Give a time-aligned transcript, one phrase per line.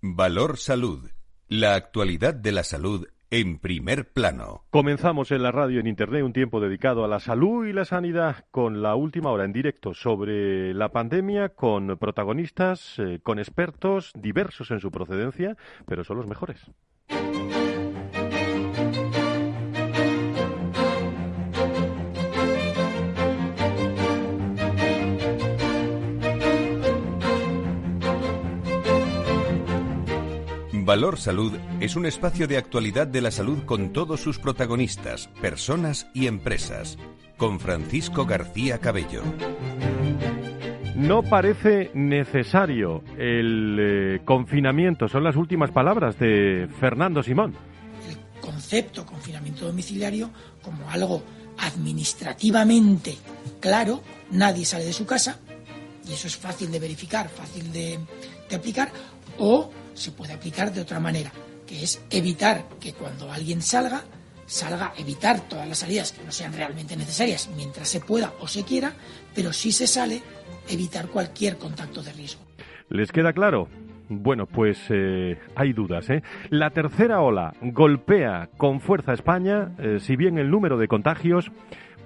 [0.00, 1.10] Valor Salud.
[1.48, 4.62] La actualidad de la salud en primer plano.
[4.70, 8.44] Comenzamos en la radio en Internet un tiempo dedicado a la salud y la sanidad
[8.52, 14.70] con la última hora en directo sobre la pandemia con protagonistas, eh, con expertos diversos
[14.70, 16.70] en su procedencia, pero son los mejores.
[30.88, 36.06] Valor Salud es un espacio de actualidad de la salud con todos sus protagonistas, personas
[36.14, 36.96] y empresas.
[37.36, 39.22] Con Francisco García Cabello.
[40.96, 47.54] No parece necesario el eh, confinamiento, son las últimas palabras de Fernando Simón.
[48.08, 50.30] El concepto confinamiento domiciliario
[50.62, 51.22] como algo
[51.58, 53.14] administrativamente
[53.60, 55.38] claro, nadie sale de su casa,
[56.08, 57.98] y eso es fácil de verificar, fácil de,
[58.48, 58.90] de aplicar,
[59.36, 61.32] o se puede aplicar de otra manera,
[61.66, 64.02] que es evitar que cuando alguien salga,
[64.46, 68.64] salga, evitar todas las salidas que no sean realmente necesarias mientras se pueda o se
[68.64, 68.94] quiera,
[69.34, 70.22] pero si se sale,
[70.68, 72.42] evitar cualquier contacto de riesgo.
[72.88, 73.68] ¿Les queda claro?
[74.08, 76.08] Bueno, pues eh, hay dudas.
[76.08, 76.22] ¿eh?
[76.48, 81.50] La tercera ola golpea con fuerza a España, eh, si bien el número de contagios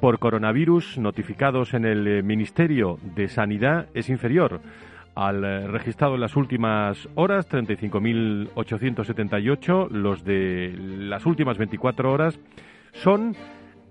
[0.03, 4.61] por coronavirus notificados en el eh, Ministerio de Sanidad es inferior
[5.15, 9.91] al eh, registrado en las últimas horas, 35.878.
[9.91, 12.39] Los de las últimas 24 horas
[12.93, 13.35] son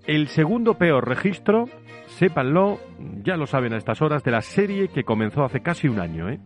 [0.07, 1.65] el segundo peor registro,
[2.07, 2.79] sépanlo,
[3.23, 6.27] ya lo saben a estas horas, de la serie que comenzó hace casi un año,
[6.29, 6.39] ¿eh?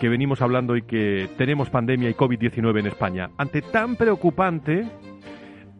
[0.00, 3.30] que venimos hablando y que tenemos pandemia y COVID-19 en España.
[3.36, 4.86] Ante tan preocupante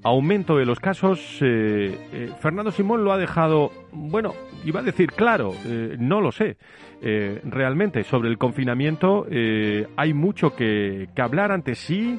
[0.03, 5.55] aumento de los casos, eh, Fernando Simón lo ha dejado, bueno, iba a decir claro,
[5.99, 6.57] no lo sé.
[7.01, 12.19] Eh, realmente sobre el confinamiento eh, hay mucho que, hablar antes sí,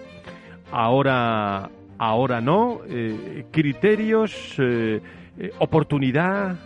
[0.72, 4.58] ahora, ahora no, eh, criterios,
[5.60, 6.58] oportunidad,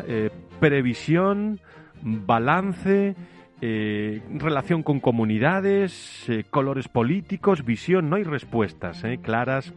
[0.59, 1.59] previsión,
[2.01, 3.15] balance,
[3.61, 9.73] relación con comunidades, colores políticos, visión, no hay respuestas claras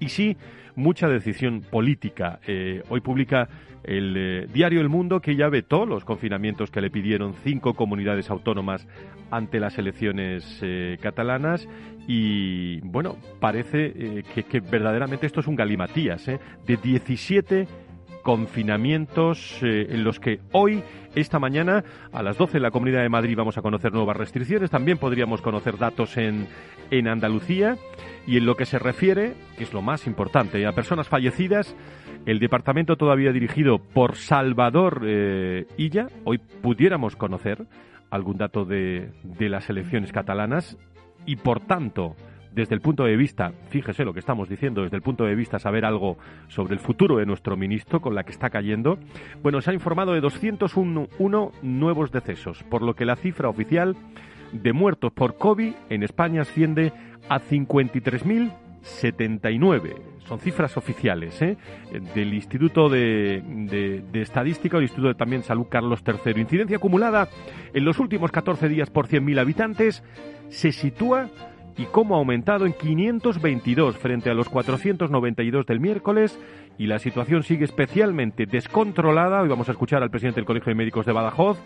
[0.00, 0.36] y sí
[0.74, 2.40] mucha decisión política.
[2.88, 3.48] hoy publica
[3.84, 8.30] el eh, diario El Mundo que ya vetó los confinamientos que le pidieron cinco comunidades
[8.30, 8.86] autónomas
[9.30, 11.66] ante las elecciones eh, catalanas
[12.06, 17.68] y bueno, parece eh, que, verdaderamente esto es un galimatías, de 17
[18.22, 20.82] confinamientos en los que hoy,
[21.14, 24.70] esta mañana, a las 12 en la Comunidad de Madrid vamos a conocer nuevas restricciones.
[24.70, 26.46] También podríamos conocer datos en,
[26.90, 27.76] en Andalucía.
[28.26, 31.74] Y en lo que se refiere, que es lo más importante, a personas fallecidas,
[32.26, 37.64] el departamento todavía dirigido por Salvador eh, Illa, hoy pudiéramos conocer
[38.10, 40.76] algún dato de, de las elecciones catalanas
[41.26, 42.14] y por tanto
[42.52, 45.58] desde el punto de vista, fíjese lo que estamos diciendo, desde el punto de vista
[45.58, 46.16] saber algo
[46.48, 48.98] sobre el futuro de nuestro ministro con la que está cayendo,
[49.42, 53.96] bueno, se ha informado de 201 nuevos decesos, por lo que la cifra oficial
[54.52, 56.92] de muertos por COVID en España asciende
[57.28, 61.56] a 53.079 son cifras oficiales ¿eh?
[62.14, 63.42] del Instituto de,
[64.12, 66.40] Estadística o Instituto de también Salud Carlos III.
[66.40, 67.28] Incidencia acumulada
[67.74, 70.04] en los últimos 14 días por 100.000 habitantes
[70.48, 71.30] se sitúa
[71.76, 76.38] y cómo ha aumentado en 522 frente a los 492 del miércoles
[76.78, 79.42] y la situación sigue especialmente descontrolada.
[79.42, 81.58] Hoy vamos a escuchar al presidente del Colegio de Médicos de Badajoz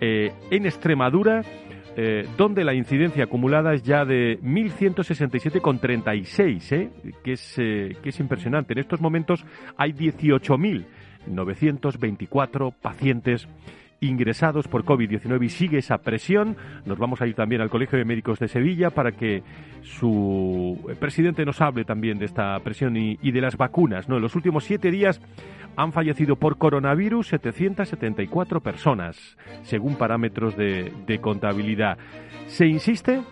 [0.00, 1.42] eh, en Extremadura
[1.96, 6.88] eh, donde la incidencia acumulada es ya de 1.167,36, ¿eh?
[7.24, 8.74] que, es, eh, que es impresionante.
[8.74, 9.44] En estos momentos
[9.76, 13.48] hay 18.924 pacientes
[14.00, 16.56] ingresados por COVID-19 y sigue esa presión.
[16.86, 19.42] Nos vamos a ir también al Colegio de Médicos de Sevilla para que
[19.82, 24.08] su presidente nos hable también de esta presión y, de las vacunas.
[24.08, 24.16] ¿no?
[24.16, 25.20] En los últimos siete días
[25.76, 31.98] han fallecido por coronavirus 774 personas, según parámetros de, contabilidad.
[32.46, 33.22] Se insiste,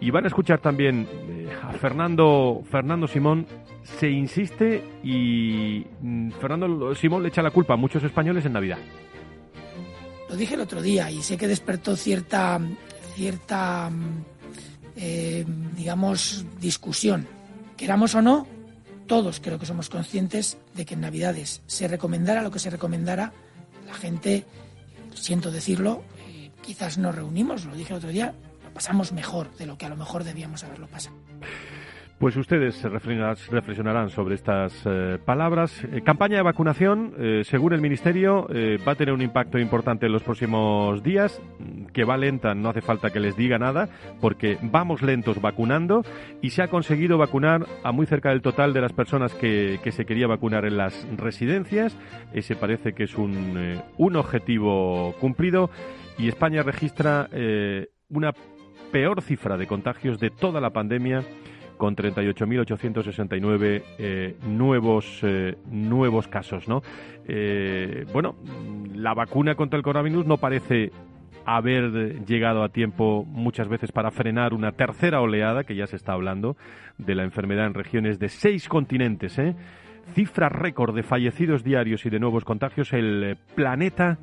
[0.00, 3.46] y van a escuchar también eh, a Fernando, Fernando Simón,
[3.82, 8.78] se insiste y mm, Fernando Simón le echa la culpa a muchos españoles en Navidad.
[10.32, 12.58] Lo dije el otro día y sé que despertó cierta,
[13.14, 13.90] cierta
[14.96, 15.44] eh,
[15.76, 17.28] digamos, discusión.
[17.76, 18.46] Queramos o no,
[19.06, 23.34] todos creo que somos conscientes de que en Navidades se recomendara lo que se recomendara,
[23.86, 24.46] la gente,
[25.12, 26.02] siento decirlo,
[26.62, 28.34] quizás nos reunimos, lo dije el otro día,
[28.64, 31.14] lo pasamos mejor de lo que a lo mejor debíamos haberlo pasado.
[32.22, 35.82] Pues ustedes reflexionarán sobre estas eh, palabras.
[35.90, 38.46] Eh, campaña de vacunación, eh, según el Ministerio,
[38.86, 41.42] va a tener un impacto importante en los próximos días,
[41.92, 43.88] que va lenta, no hace falta que les diga nada,
[44.20, 46.04] porque vamos lentos vacunando
[46.40, 49.90] y se ha conseguido vacunar a muy cerca del total de las personas que, que
[49.90, 51.98] se quería vacunar en las residencias.
[52.32, 55.70] Ese parece que es un, un objetivo cumplido
[56.16, 57.28] y España registra
[58.08, 58.32] una
[58.92, 61.24] peor cifra de contagios de toda la pandemia
[61.82, 66.68] con 38.869 eh, nuevos, eh, nuevos casos.
[66.68, 66.80] ¿no?
[67.26, 68.36] Eh, bueno,
[68.94, 70.92] la vacuna contra el coronavirus no parece
[71.44, 76.12] haber llegado a tiempo muchas veces para frenar una tercera oleada, que ya se está
[76.12, 76.56] hablando,
[76.98, 79.36] de la enfermedad en regiones de seis continentes.
[79.40, 79.56] ¿eh?
[80.14, 82.92] Cifra récord de fallecidos diarios y de nuevos contagios.
[82.92, 84.20] El planeta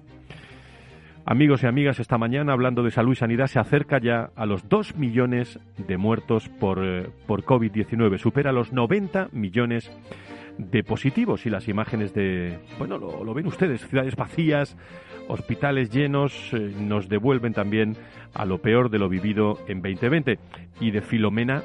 [1.31, 4.67] Amigos y amigas, esta mañana hablando de salud y sanidad se acerca ya a los
[4.67, 8.17] 2 millones de muertos por, eh, por COVID-19.
[8.17, 9.91] Supera los 90 millones
[10.57, 14.75] de positivos y las imágenes de, bueno, lo, ven ustedes, ciudades vacías,
[15.27, 17.95] hospitales llenos, eh, nos devuelven también
[18.33, 20.39] a lo peor de lo vivido en 2020.
[20.79, 21.61] Y de Filomena,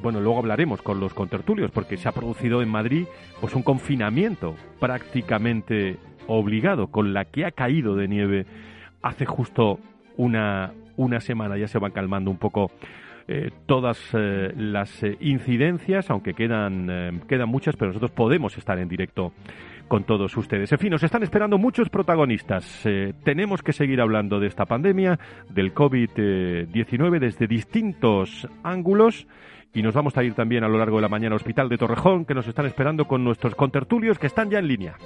[0.00, 3.06] bueno, luego hablaremos con los contertulios porque se ha producido en Madrid
[3.40, 5.96] pues un confinamiento prácticamente
[6.28, 8.46] obligado con la que ha caído de nieve
[9.02, 9.78] hace justo
[10.16, 12.70] una, una semana ya se van calmando un poco
[13.28, 18.88] eh, todas eh, las eh, incidencias, aunque quedan, quedan muchas, pero nosotros podemos estar en
[18.88, 19.32] directo
[19.86, 20.72] con todos ustedes.
[20.72, 22.82] En fin, nos están esperando muchos protagonistas.
[23.24, 25.18] tenemos que seguir hablando de esta pandemia,
[25.50, 29.26] del COVID-19, desde distintos ángulos.
[29.74, 31.78] Y nos vamos a ir también a lo largo de la mañana al Hospital de
[31.78, 34.96] Torrejón, que nos están esperando con nuestros contertulios que están ya en línea.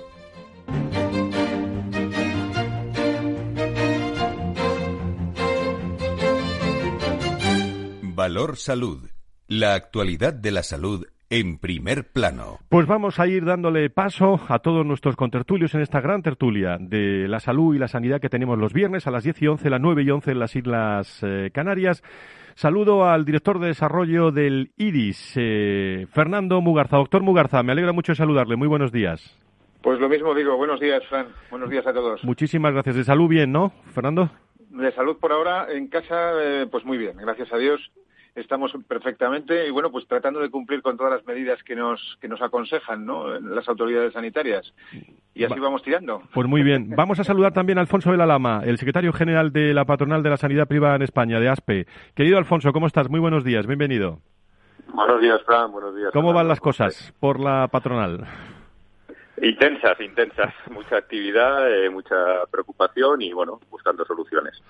[8.27, 9.09] Valor Salud.
[9.47, 12.59] La actualidad de la salud en primer plano.
[12.69, 17.29] Pues vamos a ir dándole paso a todos nuestros contertulios en esta gran tertulia de
[17.29, 19.81] la salud y la sanidad que tenemos los viernes a las 10 y 11, las
[19.81, 22.03] 9 y 11 en las Islas eh, Canarias.
[22.57, 26.97] Saludo al director de desarrollo del IDIS, eh, Fernando Mugarza.
[26.97, 28.57] Doctor Mugarza, me alegra mucho saludarle.
[28.57, 29.39] Muy buenos días.
[29.83, 30.57] Pues lo mismo digo.
[30.57, 31.29] Buenos días, Fran.
[31.49, 32.25] Buenos días a todos.
[32.25, 32.97] Muchísimas gracias.
[32.97, 34.31] De salud bien, ¿no, Fernando?
[34.71, 37.81] De salud por ahora en casa, eh, pues muy bien, gracias a Dios
[38.37, 42.29] estamos perfectamente y bueno, pues tratando de cumplir con todas las medidas que nos que
[42.29, 43.41] nos aconsejan, ¿no?
[43.41, 44.73] Las autoridades sanitarias.
[45.35, 46.23] Y así vamos tirando.
[46.33, 46.91] Pues muy bien.
[46.91, 50.23] Vamos a saludar también a Alfonso de la Lama, el secretario general de la Patronal
[50.23, 51.87] de la Sanidad Privada en España, de ASPE.
[52.15, 53.11] Querido Alfonso, ¿cómo estás?
[53.11, 54.21] Muy buenos días, bienvenido.
[54.89, 56.11] Buenos días, Fran, buenos días.
[56.13, 58.27] ¿Cómo van las cosas por la patronal?
[59.43, 60.55] Intensas, intensas.
[60.71, 62.17] Mucha actividad, eh, mucha
[62.51, 64.63] preocupación y, bueno, buscando soluciones.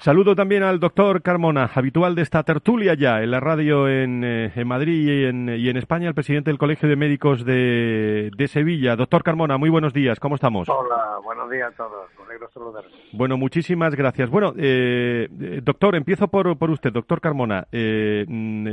[0.00, 4.50] Saludo también al doctor Carmona, habitual de esta tertulia ya en la radio en, eh,
[4.56, 8.48] en Madrid y en, y en, España, el presidente del Colegio de Médicos de, de,
[8.48, 8.96] Sevilla.
[8.96, 10.70] Doctor Carmona, muy buenos días, ¿cómo estamos?
[10.70, 12.08] Hola, buenos días a todos,
[13.12, 14.30] Bueno, muchísimas gracias.
[14.30, 17.66] Bueno, eh, eh, doctor, empiezo por, por usted, doctor Carmona.
[17.70, 18.66] Mm,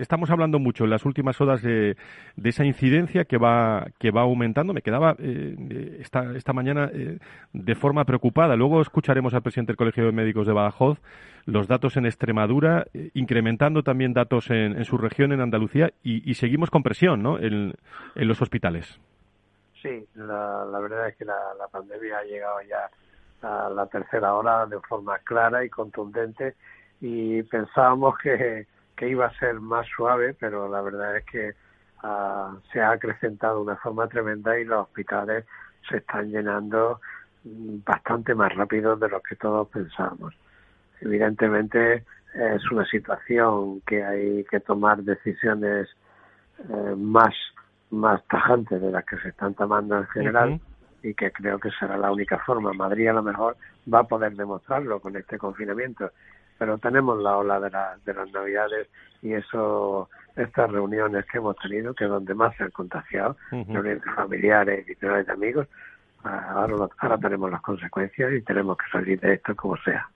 [0.00, 1.98] estamos hablando mucho en las últimas horas de,
[2.36, 4.72] de, esa incidencia que va, que va aumentando.
[4.72, 5.14] Me quedaba
[5.98, 6.90] esta, esta mañana
[7.52, 8.56] de forma preocupada.
[8.56, 10.54] Luego escucharemos al presidente del Colegio de Médicos de
[11.46, 16.70] Los datos en Extremadura, eh, incrementando también datos en, su región, en Andalucía, y, seguimos
[16.70, 17.38] con presión ¿no?
[17.38, 17.74] en,
[18.14, 19.00] los hospitales.
[19.82, 21.36] Sí, la, verdad es que la,
[21.72, 22.90] pandemia ha llegado ya
[23.42, 26.54] a la tercera hora de forma clara y contundente
[27.00, 28.66] y pensábamos que,
[29.00, 31.54] iba a ser más suave, pero la verdad es que
[32.02, 35.46] ah, se ha acrecentado de una forma tremenda y los hospitales
[35.88, 37.00] se están llenando
[37.44, 40.34] mm, bastante más rápido de lo que todos pensábamos.
[41.00, 42.04] Evidentemente
[42.34, 45.88] es una situación que hay que tomar decisiones
[46.58, 47.34] eh, más,
[47.90, 50.60] más tajantes de las que se están tomando en general
[51.02, 52.72] y que creo que será la única forma.
[52.72, 53.56] Madrid a lo mejor
[53.92, 56.10] va a poder demostrarlo con este confinamiento,
[56.58, 57.70] pero tenemos la ola de,
[58.04, 58.88] de las navidades
[59.22, 64.02] y eso estas reuniones que hemos tenido, que es donde más se han contagiado, reuniones
[64.14, 65.66] familiares y de amigos,
[66.24, 70.08] ahora, ahora tenemos las consecuencias y tenemos que salir de esto como sea.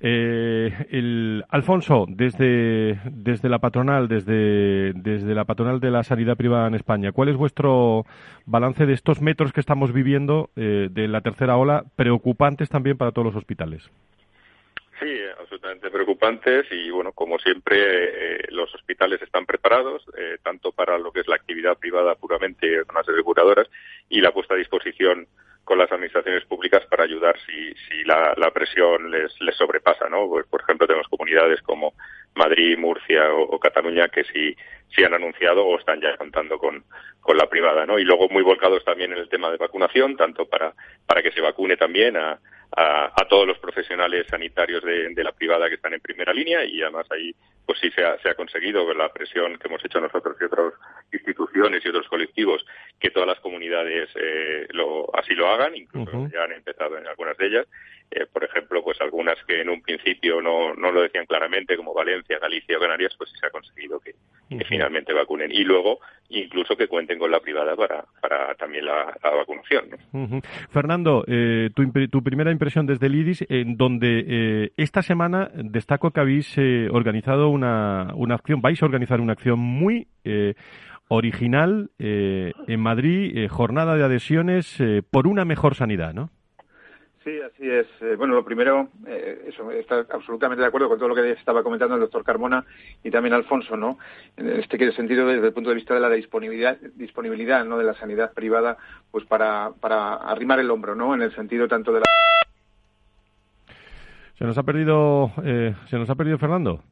[0.00, 6.68] Eh, el, Alfonso, desde, desde la patronal, desde, desde la patronal de la sanidad privada
[6.68, 8.04] en España, ¿cuál es vuestro
[8.46, 13.12] balance de estos metros que estamos viviendo eh, de la tercera ola, preocupantes también para
[13.12, 13.90] todos los hospitales?
[15.00, 20.98] Sí, absolutamente preocupantes y bueno, como siempre, eh, los hospitales están preparados, eh, tanto para
[20.98, 23.68] lo que es la actividad privada puramente con las aseguradoras
[24.08, 25.28] y la puesta a disposición
[25.62, 30.26] con las administraciones públicas para ayudar si, si la, presión les, les sobrepasa, ¿no?
[30.26, 31.92] Pues, por ejemplo, tenemos comunidades como
[32.34, 34.56] Madrid, Murcia o, Cataluña que sí,
[34.88, 36.84] sí han anunciado o están ya contando con,
[37.20, 37.98] con la privada, ¿no?
[37.98, 40.72] Y luego muy volcados también en el tema de vacunación, tanto para,
[41.06, 42.40] para que se vacune también a,
[42.76, 46.80] a, todos los profesionales sanitarios de, de, la privada que están en primera línea y
[46.80, 47.34] además ahí
[47.68, 50.44] pues sí se ha, se ha conseguido con la presión que hemos hecho nosotros y
[50.44, 50.72] otras
[51.12, 52.64] instituciones y otros colectivos
[52.98, 57.36] que todas las comunidades eh, lo, así lo hagan, incluso ya han empezado en algunas
[57.36, 57.66] de ellas.
[58.10, 61.94] Eh, por ejemplo, pues algunas que en un principio no, no lo decían claramente, como
[61.94, 64.14] Valencia, Galicia o Canarias, pues se ha conseguido que,
[64.66, 65.52] finalmente vacunen.
[65.52, 66.00] Y luego,
[66.30, 69.90] incluso que cuenten con la privada para, para también la, vacunación.
[70.70, 76.20] Fernando, eh, tu, tu, primera impresión desde el IDIS, en donde esta semana destaco que
[76.20, 76.56] habéis
[76.90, 80.08] organizado una, una acción, vais a organizar una acción muy
[81.08, 86.30] original eh, en Madrid, eh, jornada de adhesiones eh, por una mejor sanidad, ¿no?
[87.28, 88.16] Sí, así es.
[88.16, 88.88] bueno, lo primero,
[89.46, 92.64] eso, está absolutamente de acuerdo con todo lo que estaba comentando el doctor Carmona
[93.04, 93.98] y también Alfonso, ¿no?
[94.38, 97.76] En este sentido, desde el punto de vista de la disponibilidad, disponibilidad, ¿no?
[97.76, 98.78] De la sanidad privada,
[99.10, 101.14] pues para, para arrimar el hombro, ¿no?
[101.14, 102.04] En el sentido tanto de la.
[104.38, 106.82] Se nos ha perdido, se nos ha perdido Fernando.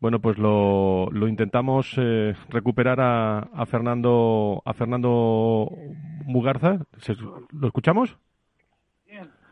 [0.00, 5.70] Bueno, pues lo, lo intentamos eh, recuperar a, a, Fernando a Fernando
[6.26, 6.78] Mugarza.
[7.52, 8.18] ¿Lo escuchamos?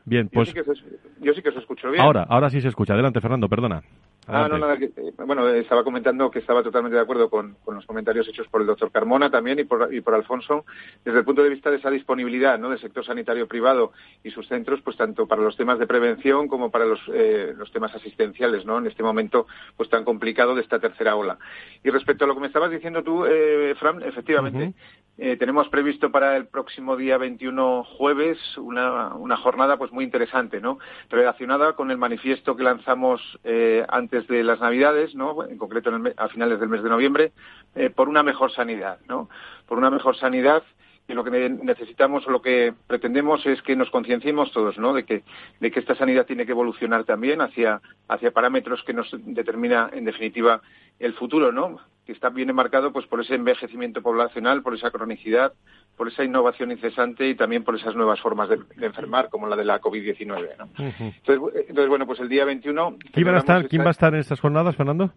[0.07, 0.29] Bien.
[0.29, 0.55] Pues.
[0.55, 2.03] Yo sí, que se, escucho bien.
[2.03, 2.95] Ahora, ahora sí se escucha.
[2.95, 3.83] Adelante, Fernando, perdona.
[4.29, 4.91] Ah, no, nada, eh,
[5.25, 8.91] bueno, estaba comentando que estaba totalmente de acuerdo con, los comentarios hechos por el doctor
[8.91, 10.65] Carmona también y por, y por Alfonso,
[11.05, 12.71] desde el punto de vista de esa disponibilidad ¿no?
[12.71, 13.93] del sector sanitario privado
[14.25, 17.71] y sus centros, pues tanto para los temas de prevención como para los, eh, los
[17.71, 18.79] temas asistenciales, ¿no?
[18.79, 19.47] En este momento,
[19.77, 21.39] pues tan complicado de esta tercera ola.
[21.85, 24.75] Y respecto a lo que me estabas diciendo tú, eh, Fran, efectivamente,
[25.19, 30.61] eh, tenemos previsto para el próximo día 21 jueves una, una jornada pues muy interesante,
[30.61, 30.79] ¿no?
[31.09, 35.43] Relacionada con el manifiesto que lanzamos eh, antes de las Navidades, ¿no?
[35.49, 37.33] en concreto a finales del mes de noviembre,
[37.75, 39.31] eh, por una mejor sanidad, ¿no?
[39.67, 40.63] por una mejor sanidad
[41.09, 44.93] y lo que necesitamos o lo que pretendemos es que nos concienciemos todos, ¿no?
[44.93, 45.23] De que,
[45.61, 50.05] de que esta sanidad tiene que evolucionar también hacia, hacia parámetros que nos determina, en
[50.05, 50.63] definitiva,
[50.99, 51.79] el futuro, ¿no?
[52.07, 55.53] Que está bien enmarcado, pues, por ese envejecimiento poblacional, por esa cronicidad,
[55.97, 59.65] por esa innovación incesante y también por esas nuevas formas de, enfermar, como la de
[59.65, 60.69] la COVID-19, ¿no?
[60.79, 62.97] entonces, entonces, bueno, pues el día 21...
[63.13, 65.13] ¿Quién va a estar, ¿quién va a estar en estas jornadas, Fernando?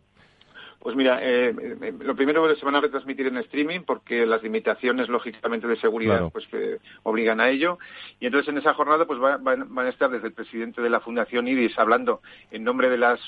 [0.79, 5.09] Pues mira, eh, eh, lo primero se van a retransmitir en streaming porque las limitaciones,
[5.09, 7.79] lógicamente, de seguridad pues eh, obligan a ello.
[8.21, 11.49] Y entonces en esa jornada pues van a estar desde el presidente de la Fundación
[11.49, 12.21] IDIS hablando
[12.51, 13.19] en nombre de las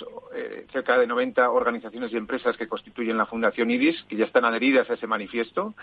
[0.71, 4.89] cerca de 90 organizaciones y empresas que constituyen la Fundación IDIS, que ya están adheridas
[4.89, 5.73] a ese manifiesto.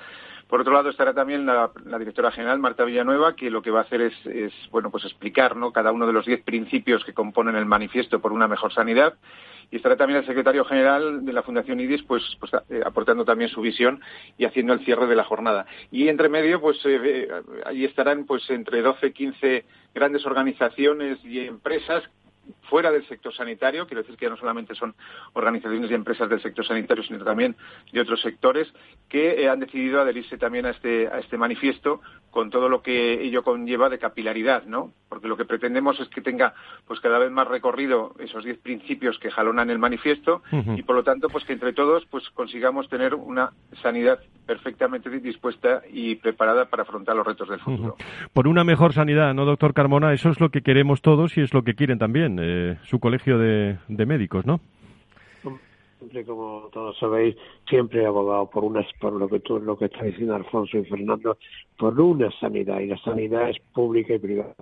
[0.48, 3.82] Por otro lado estará también la, directora general, Marta Villanueva, que lo que va a
[3.82, 5.72] hacer es, es bueno, pues explicar ¿no?
[5.72, 9.14] cada uno de los diez principios que componen el manifiesto por una mejor sanidad
[9.70, 13.50] y estará también el secretario general de la Fundación IDIS pues, pues eh, aportando también
[13.50, 14.00] su visión
[14.36, 15.66] y haciendo el cierre de la jornada.
[15.90, 17.28] Y entre medio pues eh, eh,
[17.66, 22.04] ahí estarán pues entre 12 15 grandes organizaciones y empresas
[22.68, 24.94] fuera del sector sanitario, quiero decir que ya no solamente son
[25.32, 27.56] organizaciones y empresas del sector sanitario, sino también
[27.92, 28.72] de otros sectores,
[29.08, 32.00] que eh, han decidido adherirse también a este, a este manifiesto
[32.30, 34.92] con todo lo que ello conlleva de capilaridad, ¿no?
[35.08, 36.54] Porque lo que pretendemos es que tenga
[36.86, 40.42] pues cada vez más recorrido esos diez principios que jalonan el manifiesto
[40.76, 43.52] y por lo tanto pues que entre todos pues consigamos tener una
[43.82, 47.96] sanidad perfectamente dispuesta y preparada para afrontar los retos del futuro.
[48.32, 50.12] Por una mejor sanidad, ¿no, doctor Carmona?
[50.12, 53.38] Eso es lo que queremos todos y es lo que quieren también eh, su colegio
[53.38, 54.60] de, médicos, ¿no?
[55.98, 57.36] Siempre, como todos sabéis,
[57.68, 60.84] siempre he abogado por una, por lo que tú, lo que está diciendo Alfonso y
[60.84, 61.36] Fernando,
[61.76, 64.54] por una sanidad y la sanidad es pública y privada.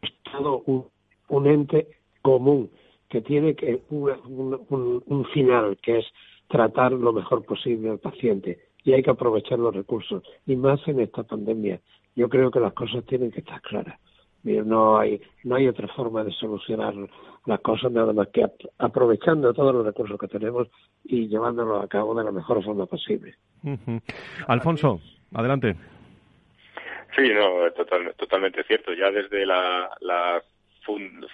[0.00, 1.88] Es todo un, ente
[2.22, 2.70] común
[3.08, 6.06] que tiene que un, un final que es
[6.48, 11.00] tratar lo mejor posible al paciente y hay que aprovechar los recursos y más en
[11.00, 11.80] esta pandemia.
[12.14, 13.98] Yo creo que las cosas tienen que estar claras.
[14.46, 16.94] No hay, no hay otra forma de solucionar
[17.46, 18.44] las cosas nada más que
[18.78, 20.68] aprovechando todos los recursos que tenemos
[21.04, 23.34] y llevándolos a cabo de la mejor forma posible.
[24.46, 25.00] Alfonso,
[25.34, 25.76] adelante.
[27.16, 27.70] Sí, no,
[28.16, 28.92] totalmente cierto.
[28.92, 29.90] Ya desde la,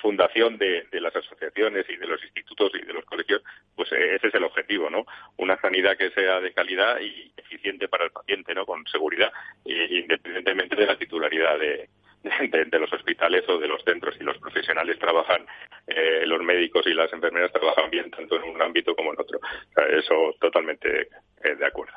[0.01, 3.43] fundación de, las asociaciones y de los institutos y de los colegios,
[3.77, 5.05] pues eh, ese es el objetivo, ¿no?
[5.37, 8.65] Una sanidad que sea de calidad y eficiente para el paciente, ¿no?
[8.65, 9.31] Con seguridad,
[9.65, 11.91] independientemente de la titularidad de,
[12.23, 15.43] de, los hospitales o de los centros y los profesionales trabajan,
[15.87, 19.41] eh, los médicos y las enfermeras trabajan bien tanto en un ámbito como en otro.
[19.91, 21.09] eso totalmente
[21.45, 21.93] eh, de acuerdo.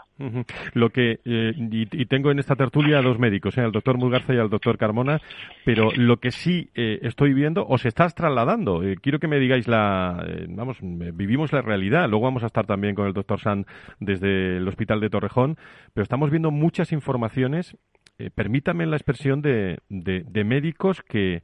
[0.74, 4.38] Lo que eh, y, tengo en esta tertulia a dos médicos, al doctor Mulgarza y
[4.38, 5.20] al doctor Carmona,
[5.66, 8.82] pero lo que sí estoy viendo os estás trasladando.
[9.02, 12.08] quiero que me digáis la, vamos, vivimos la realidad.
[12.10, 13.66] Luego vamos a estar también con el doctor San
[14.00, 15.58] desde el hospital de Torrejón,
[15.94, 17.78] pero estamos viendo muchas informaciones
[18.18, 21.44] eh, permítame la expresión de, de, médicos que,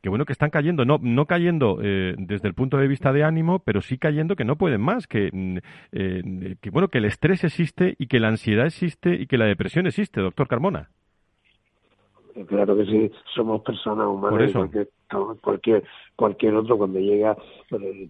[0.00, 0.84] que bueno que están cayendo.
[0.84, 4.44] No no cayendo eh, desde el punto de vista de ánimo pero sí cayendo que
[4.44, 5.58] no pueden más que, mm,
[5.92, 9.46] eh, que bueno que el estrés existe y que la ansiedad existe y que la
[9.46, 10.90] depresión existe doctor Carmona.
[12.46, 14.88] Claro que sí somos personas humanas cualquier,
[15.42, 17.36] cualquier cualquier otro cuando llega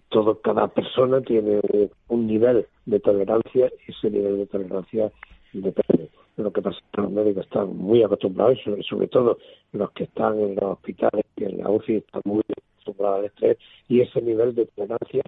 [0.09, 1.61] todo cada persona tiene
[2.09, 5.11] un nivel de tolerancia y ese nivel de tolerancia
[5.51, 9.37] depende lo que pasa es que los médicos están muy acostumbrados, sobre, sobre todo
[9.71, 13.57] los que están en los hospitales y en la UCI están muy acostumbrados al estrés
[13.87, 15.21] y ese nivel de tolerancia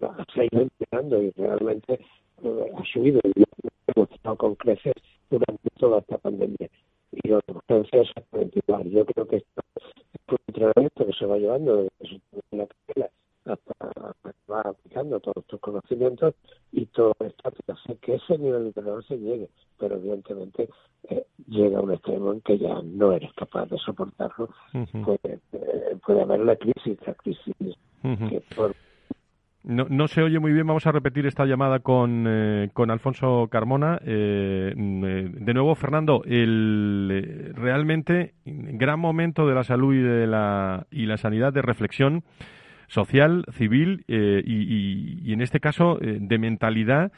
[0.00, 2.00] ha ido empezando y realmente
[2.42, 3.44] eh, ha subido y
[3.94, 4.94] hemos estado con creces
[5.30, 6.68] durante toda esta pandemia.
[7.12, 8.88] Y la urgencia es igual.
[8.88, 9.84] Yo creo que esto es
[10.28, 12.20] un entrenamiento que se va llevando desde
[12.52, 13.10] la carrera
[13.46, 13.74] hasta
[14.22, 16.34] que va aplicando todos estos conocimientos
[16.72, 19.48] y todo esto hace que ese nivel de tolerancia llegue
[19.80, 20.68] pero evidentemente
[21.08, 24.50] eh, llega a un extremo en que ya no eres capaz de soportarlo.
[25.04, 27.56] puede, eh, puede, haber la crisis, la crisis
[29.64, 30.66] No, no se oye muy bien.
[30.66, 33.98] Vamos a repetir esta llamada con, eh, con Alfonso Carmona.
[34.04, 34.74] de
[35.54, 41.52] nuevo, Fernando, el realmente gran momento de la salud y de la, y la sanidad
[41.52, 42.22] de reflexión
[42.90, 47.12] social, civil y, y, en este caso de mentalidad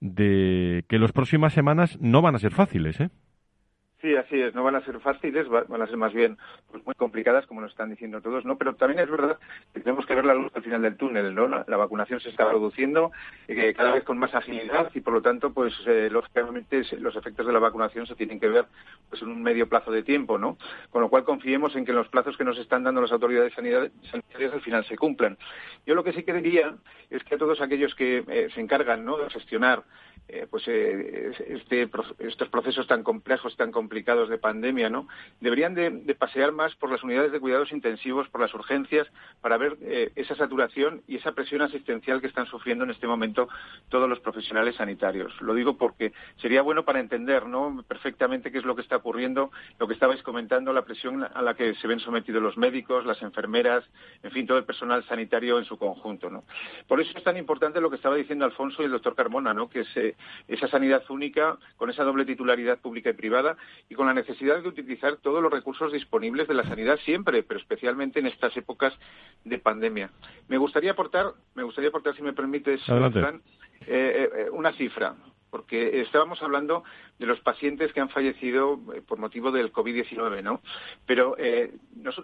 [0.00, 3.10] de que las próximas semanas no van a ser fáciles, ¿eh?
[4.00, 4.54] Sí, así es.
[4.54, 6.38] No van a ser fáciles, van a ser más bien
[6.70, 8.56] pues, muy complicadas, como nos están diciendo todos, ¿no?
[8.56, 9.38] Pero también es verdad
[9.74, 11.48] que tenemos que ver la luz al final del túnel, ¿no?
[11.48, 13.10] La, vacunación se está reduciendo
[13.48, 17.46] eh, cada vez con más agilidad y, por lo tanto, pues eh, lógicamente los efectos
[17.46, 18.66] de la vacunación se tienen que ver
[19.08, 20.58] pues en un medio plazo de tiempo, ¿no?
[20.90, 24.52] Con lo cual confiemos en que los plazos que nos están dando las autoridades sanitarias
[24.52, 25.36] al final se cumplan.
[25.86, 26.76] Yo lo que sí que diría
[27.10, 29.16] es que a todos aquellos que eh, se encargan, ¿no?
[29.16, 29.82] De gestionar
[30.30, 31.88] eh, pues eh, este,
[32.18, 35.08] estos procesos tan complejos, tan complicados de pandemia, ¿no?
[35.40, 39.06] Deberían de, pasear más por las unidades de cuidados intensivos, por las urgencias,
[39.40, 43.48] para ver eh, esa saturación y esa presión asistencial que están sufriendo en este momento
[43.88, 45.32] todos los profesionales sanitarios.
[45.40, 47.82] Lo digo porque sería bueno para entender, ¿no?
[47.88, 51.54] Perfectamente qué es lo que está ocurriendo, lo que estabais comentando, la presión a la
[51.54, 53.84] que se ven sometidos los médicos, las enfermeras,
[54.22, 56.44] en fin, todo el personal sanitario en su conjunto, ¿no?
[56.86, 59.70] Por eso es tan importante lo que estaba diciendo Alfonso y el doctor Carmona, ¿no?
[59.70, 60.14] Que se
[60.46, 63.56] esa sanidad única, con esa doble titularidad pública y privada
[63.88, 67.60] y con la necesidad de utilizar todos los recursos disponibles de la sanidad siempre, pero
[67.60, 68.92] especialmente en estas épocas
[69.44, 70.10] de pandemia.
[70.48, 73.42] Me gustaría aportar, me gustaría aportar, si me permites, Fran,
[73.86, 75.14] eh, eh, una cifra
[75.50, 76.84] porque estábamos hablando
[77.18, 80.60] de los pacientes que han fallecido eh, por motivo del COVID-19, ¿no?
[81.06, 81.74] Pero eh,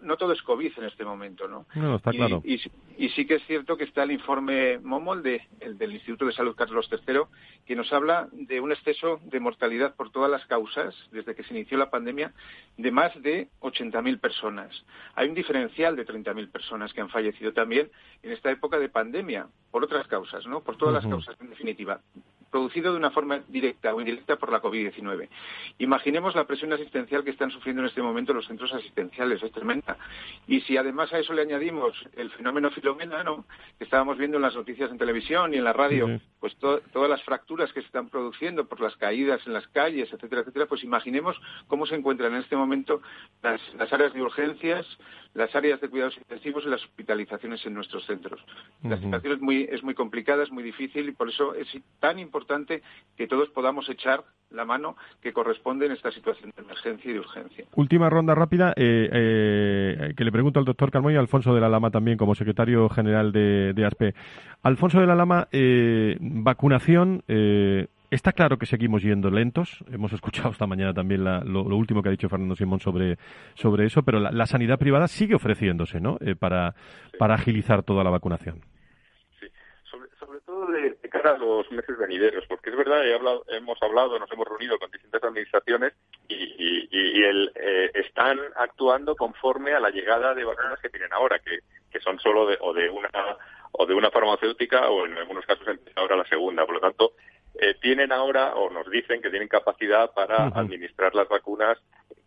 [0.02, 1.66] no, todo es COVID en este momento, ¿no?
[1.74, 2.42] No, está claro.
[2.44, 6.32] Y, sí que es cierto que está el informe MOMOL de, el, del Instituto de
[6.32, 7.20] Salud Carlos III,
[7.66, 11.54] que nos habla de un exceso de mortalidad por todas las causas, desde que se
[11.54, 12.32] inició la pandemia,
[12.76, 14.84] de más de 80.000 personas.
[15.14, 17.90] Hay un diferencial de 30.000 personas que han fallecido también
[18.22, 20.62] en esta época de pandemia, por otras causas, ¿no?
[20.62, 22.00] Por todas las causas, en definitiva
[22.54, 25.28] producido de una forma directa o indirecta por la COVID-19.
[25.78, 29.96] Imaginemos la presión asistencial que están sufriendo en este momento los centros asistenciales, es tremenda.
[30.46, 33.24] Y si además a eso le añadimos el fenómeno Filomena,
[33.76, 37.24] que estábamos viendo en las noticias en televisión y en la radio, pues todas las
[37.24, 41.36] fracturas que se están produciendo por las caídas en las calles, etcétera, etcétera, pues imaginemos
[41.66, 43.02] cómo se encuentran en este momento
[43.42, 43.60] las,
[43.92, 44.86] áreas de urgencias,
[45.34, 48.40] las áreas de cuidados intensivos y las hospitalizaciones en nuestros centros.
[48.84, 51.66] La situación es muy, es muy complicada, es muy difícil y por eso es
[51.98, 52.82] tan importante importante
[53.16, 57.20] que todos podamos echar la mano que corresponde en esta situación de emergencia y de
[57.20, 57.64] urgencia.
[57.74, 61.60] Última ronda rápida eh, eh, que le pregunto al doctor Carmona y a Alfonso de
[61.60, 64.14] la Lama también como secretario general de, ASPE.
[64.62, 67.22] Alfonso de la Lama, eh, vacunación.
[68.10, 69.84] Está claro que seguimos yendo lentos.
[69.90, 73.18] Hemos escuchado esta mañana también lo, último que ha dicho Fernando Simón sobre,
[73.54, 76.18] sobre eso, pero la, sanidad privada sigue ofreciéndose ¿no?
[76.38, 76.76] para,
[77.18, 78.60] para agilizar toda la vacunación
[81.24, 83.02] de, cara a los meses venideros, porque es verdad,
[83.48, 85.94] hemos hablado, nos hemos reunido con distintas administraciones
[86.28, 91.60] y, el, eh, están actuando conforme a la llegada de vacunas que tienen ahora, que,
[92.00, 93.08] son solo de, o de una
[93.70, 96.66] o de una farmacéutica o en algunos casos ahora la segunda.
[96.66, 97.12] Por lo tanto,
[97.54, 101.78] eh, tienen ahora o nos dicen que tienen capacidad para administrar las vacunas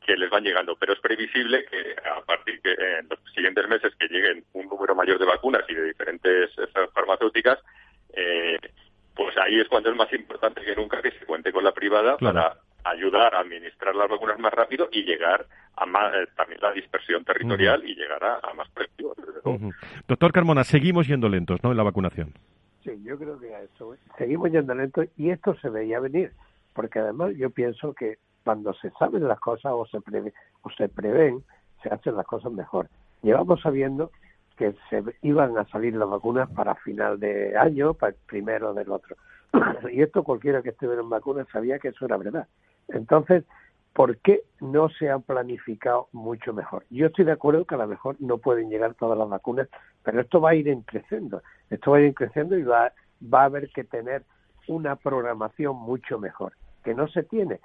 [0.05, 4.07] que les van llegando, pero es previsible que a partir de los siguientes meses que
[4.07, 6.49] lleguen un número mayor de vacunas y de diferentes
[6.93, 7.59] farmacéuticas,
[8.13, 8.57] eh,
[9.17, 12.17] pues ahí es cuando es más importante que nunca que se cuente con la privada
[12.17, 16.71] para ayudar a administrar las vacunas más rápido y llegar a más, eh, también la
[16.71, 19.17] dispersión territorial y llegar a, más precios.
[20.07, 21.71] Doctor Carmona, seguimos yendo lentos, ¿no?
[21.71, 22.33] En la vacunación.
[22.83, 26.31] Sí, yo creo que eso, seguimos yendo lentos y esto se veía venir,
[26.73, 30.87] porque además yo pienso que cuando se saben las cosas o se, prevé, o se
[30.87, 31.43] prevén,
[31.81, 32.87] se hacen las cosas mejor.
[33.23, 34.11] Llevamos sabiendo
[34.57, 38.91] que se iban a salir las vacunas para final de año, para el primero del
[38.91, 39.15] otro.
[39.91, 42.47] y esto cualquiera que estuviera en vacunas sabía que eso era verdad.
[42.89, 43.43] Entonces,
[43.93, 46.83] ¿por qué no se han planificado mucho mejor?
[46.89, 49.69] Yo estoy de acuerdo que a lo mejor no pueden llegar todas las vacunas,
[50.03, 51.41] pero esto va a ir creciendo.
[51.69, 52.91] Esto va a ir creciendo y va,
[53.21, 54.23] va a haber que tener
[54.67, 57.59] una programación mucho mejor, que no se tiene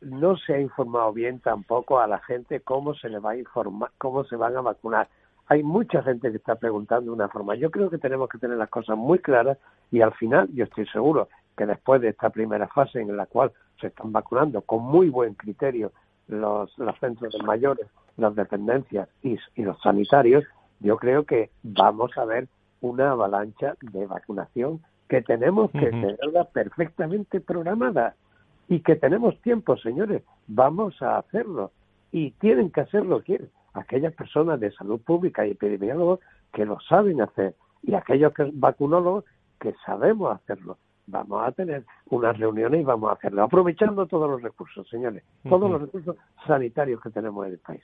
[0.00, 3.90] no se ha informado bien tampoco a la gente cómo se le va a informar,
[3.98, 5.08] cómo se van a vacunar.
[5.48, 7.54] Hay mucha gente que está preguntando de una forma.
[7.54, 9.58] Yo creo que tenemos que tener las cosas muy claras
[9.90, 13.52] y al final yo estoy seguro que después de esta primera fase en la cual
[13.80, 15.92] se están vacunando con muy buen criterio
[16.28, 20.44] los, los centros de mayores, las dependencias y, y los sanitarios,
[20.80, 22.48] yo creo que vamos a ver
[22.80, 28.16] una avalancha de vacunación que tenemos que tenerla perfectamente programada
[28.68, 31.70] y que tenemos tiempo, señores, vamos a hacerlo.
[32.10, 33.22] Y tienen que hacerlo.
[33.76, 36.20] Aquellas personas de salud pública y epidemiólogos
[36.52, 39.24] que lo saben hacer y aquellos que, vacunólogos
[39.60, 40.78] que sabemos hacerlo.
[41.08, 45.70] Vamos a tener unas reuniones y vamos a hacerlo, aprovechando todos los recursos, señores, todos
[45.70, 47.82] los recursos sanitarios que tenemos en el país.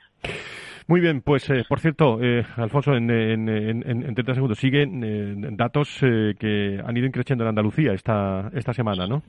[0.89, 5.51] Muy bien, pues eh, por cierto, eh, Alfonso, en, en, en, 30 segundos, siguen eh,
[5.53, 9.23] datos que han ido creciendo en Andalucía esta, esta semana, ¿no?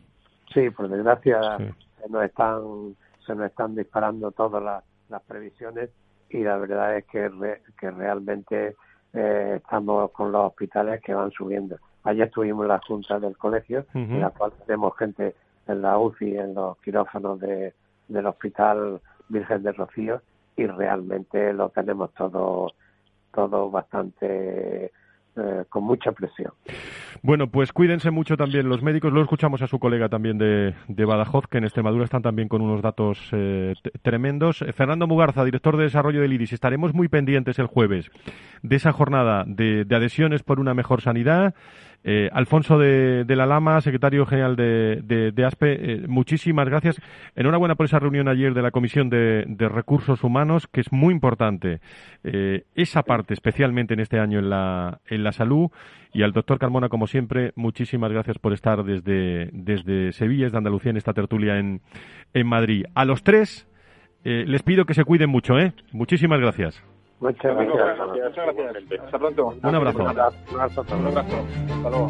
[0.52, 2.96] Sí, por desgracia se nos están
[3.26, 5.92] se nos están disparando todas las, previsiones
[6.34, 7.30] y la verdad es que,
[7.80, 8.76] que realmente
[9.14, 11.78] eh, estamos con los hospitales que van subiendo.
[12.04, 15.36] Ayer estuvimos en la junta del colegio, en la cual tenemos gente
[15.68, 17.74] en la UCI, en los quirófanos de,
[18.08, 20.22] del Hospital Virgen de Rocío,
[20.58, 22.72] y realmente lo tenemos todo,
[23.32, 24.92] todo bastante
[25.36, 26.54] eh, con mucha presión.
[27.22, 29.12] Bueno, pues cuídense mucho también los médicos.
[29.12, 30.74] Luego escuchamos a su colega también de,
[31.06, 34.62] Badajoz, que en Extremadura están también con unos datos eh, tremendos.
[34.62, 36.54] Eh, Fernando Mugarza, director de desarrollo del IRIS.
[36.54, 38.12] Estaremos muy pendientes el jueves
[38.62, 41.56] de esa jornada de adhesiones por una mejor sanidad
[42.04, 47.02] eh, Alfonso de, la Lama, secretario general de, ASPE, eh, muchísimas gracias.
[47.36, 51.80] Enhorabuena por esa reunión ayer de la Comisión de, Recursos Humanos, que es muy importante
[52.24, 55.70] eh, esa parte, especialmente en este año en la, en la salud.
[56.14, 60.92] Y al doctor Carmona, como siempre, muchísimas gracias por estar desde, desde Sevilla, desde Andalucía,
[60.92, 61.82] en esta tertulia en,
[62.34, 62.86] en Madrid.
[62.94, 63.68] A los tres
[64.24, 65.58] les pido que se cuiden mucho.
[65.60, 65.74] ¿eh?
[65.92, 66.93] Muchísimas gracias.
[67.20, 68.30] Muchas gracias.
[68.30, 69.02] Muchas gracias.
[69.06, 69.54] Hasta pronto.
[69.64, 70.00] Un abrazo.
[70.00, 70.38] Un abrazo.
[70.52, 71.46] Un abrazo.
[71.70, 72.10] Hasta luego.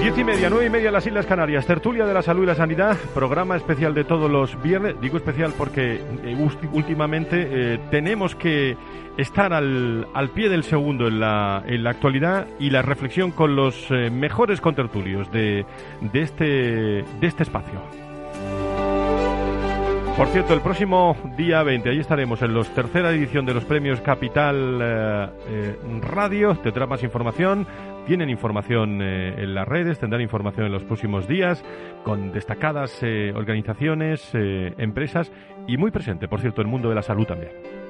[0.00, 1.66] Diez y media, nueve y media en las Islas Canarias.
[1.66, 2.96] Tertulia de la Salud y la Sanidad.
[3.14, 4.94] Programa especial de todos los viernes.
[5.00, 8.76] Digo especial porque eh, últimamente eh, tenemos que
[9.16, 13.56] estar al, al, pie del segundo en la, en la actualidad y la reflexión con
[13.56, 15.66] los eh, mejores contertulios de,
[16.00, 17.82] de, este, de este espacio.
[20.18, 24.00] Por cierto, el próximo día 20, ahí estaremos en la tercera edición de los premios
[24.00, 26.56] Capital eh, eh, Radio.
[26.56, 27.64] Tendrá más información.
[28.04, 31.64] Tienen información eh, en las redes, tendrán información en los próximos días
[32.02, 33.00] con destacadas
[33.34, 35.30] organizaciones, empresas
[35.68, 37.87] y muy presente, por cierto, el mundo de la salud también.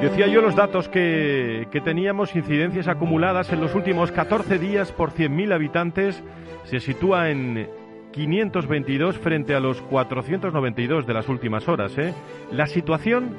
[0.00, 5.12] Decía yo los datos que, que, teníamos, incidencias acumuladas en los últimos 14 días por
[5.12, 6.22] 100.000 habitantes,
[6.64, 7.68] se sitúa en
[8.10, 11.96] 522 frente a los 492 de las últimas horas.
[11.98, 12.14] ¿eh?
[12.50, 13.34] La situación,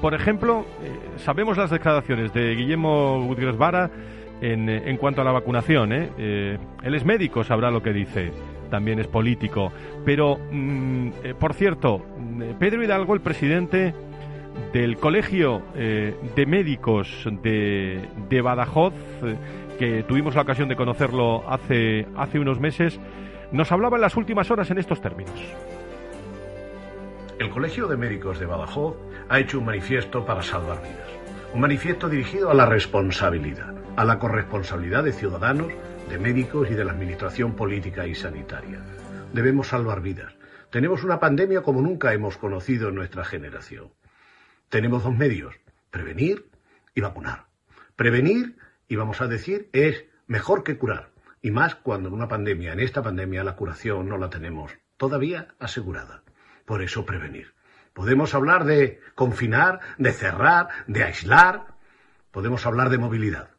[0.00, 3.88] por ejemplo, eh, sabemos las declaraciones de Guillermo Gutiérrez Vara
[4.40, 5.92] en, en cuanto a la vacunación.
[5.92, 6.10] ¿eh?
[6.18, 6.58] ¿eh?
[6.82, 8.32] él es médico, sabrá lo que dice
[8.68, 9.72] también es político.
[10.04, 12.04] Pero, mm, por cierto,
[12.58, 13.94] Pedro Hidalgo, el presidente
[14.72, 19.36] del Colegio eh, de Médicos de, Badajoz, eh,
[19.78, 23.00] que tuvimos la ocasión de conocerlo hace, hace unos meses,
[23.50, 25.40] nos hablaba en las últimas horas en estos términos.
[27.38, 28.96] El Colegio de Médicos de Badajoz
[29.28, 31.08] ha hecho un manifiesto para salvar vidas.
[31.54, 35.72] Un manifiesto dirigido a la responsabilidad, a la corresponsabilidad de ciudadanos,
[36.10, 38.80] de médicos y de la Administración política y sanitaria.
[39.32, 40.34] Debemos salvar vidas.
[40.70, 43.88] Tenemos una pandemia como nunca hemos conocido en nuestra generación
[44.68, 45.54] tenemos dos medios,
[45.90, 46.50] prevenir
[46.94, 47.46] y vacunar.
[47.96, 51.10] Prevenir, y vamos a decir, es mejor que curar.
[51.42, 55.54] Y más cuando en una pandemia, en esta pandemia, la curación no la tenemos todavía
[55.58, 56.22] asegurada.
[56.64, 57.54] Por eso prevenir.
[57.92, 61.74] Podemos hablar de confinar, de cerrar, de aislar.
[62.30, 63.50] Podemos hablar de movilidad.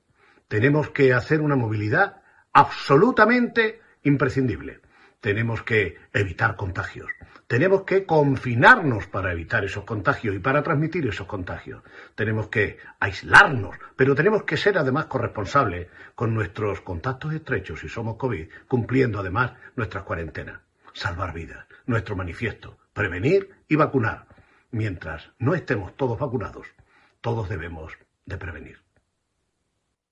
[0.47, 2.21] Tenemos que hacer una movilidad
[2.53, 4.81] absolutamente imprescindible.
[5.21, 7.09] Tenemos que evitar contagios.
[7.47, 11.83] Tenemos que confinarnos para evitar esos contagios y para transmitir esos contagios.
[12.15, 18.15] Tenemos que aislarnos, pero tenemos que ser además corresponsables con nuestros contactos estrechos si somos
[18.15, 20.61] COVID, cumpliendo además nuestras cuarentenas.
[20.93, 24.27] Salvar vidas, nuestro manifiesto, prevenir y vacunar.
[24.71, 26.67] Mientras no estemos todos vacunados,
[27.19, 28.88] todos debemos de prevenir.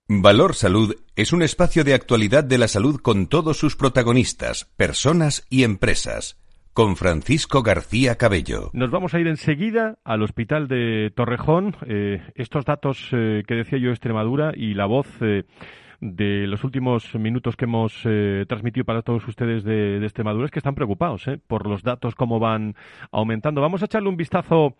[0.09, 5.45] Valor Salud es un espacio de actualidad de la salud con todos sus protagonistas, personas
[5.49, 6.39] y empresas
[6.71, 8.69] con Francisco García Cabello.
[8.71, 11.75] Nos vamos a ir enseguida al hospital de Torrejón.
[11.87, 15.43] Eh, estos datos eh, que decía yo Extremadura y la voz eh,
[15.99, 18.03] de los últimos minutos que hemos
[18.47, 22.39] transmitido para todos ustedes de, de, Extremadura es que están preocupados por los datos, cómo
[22.39, 22.75] van
[23.11, 23.59] aumentando.
[23.59, 24.75] Vamos a echarle un vistazo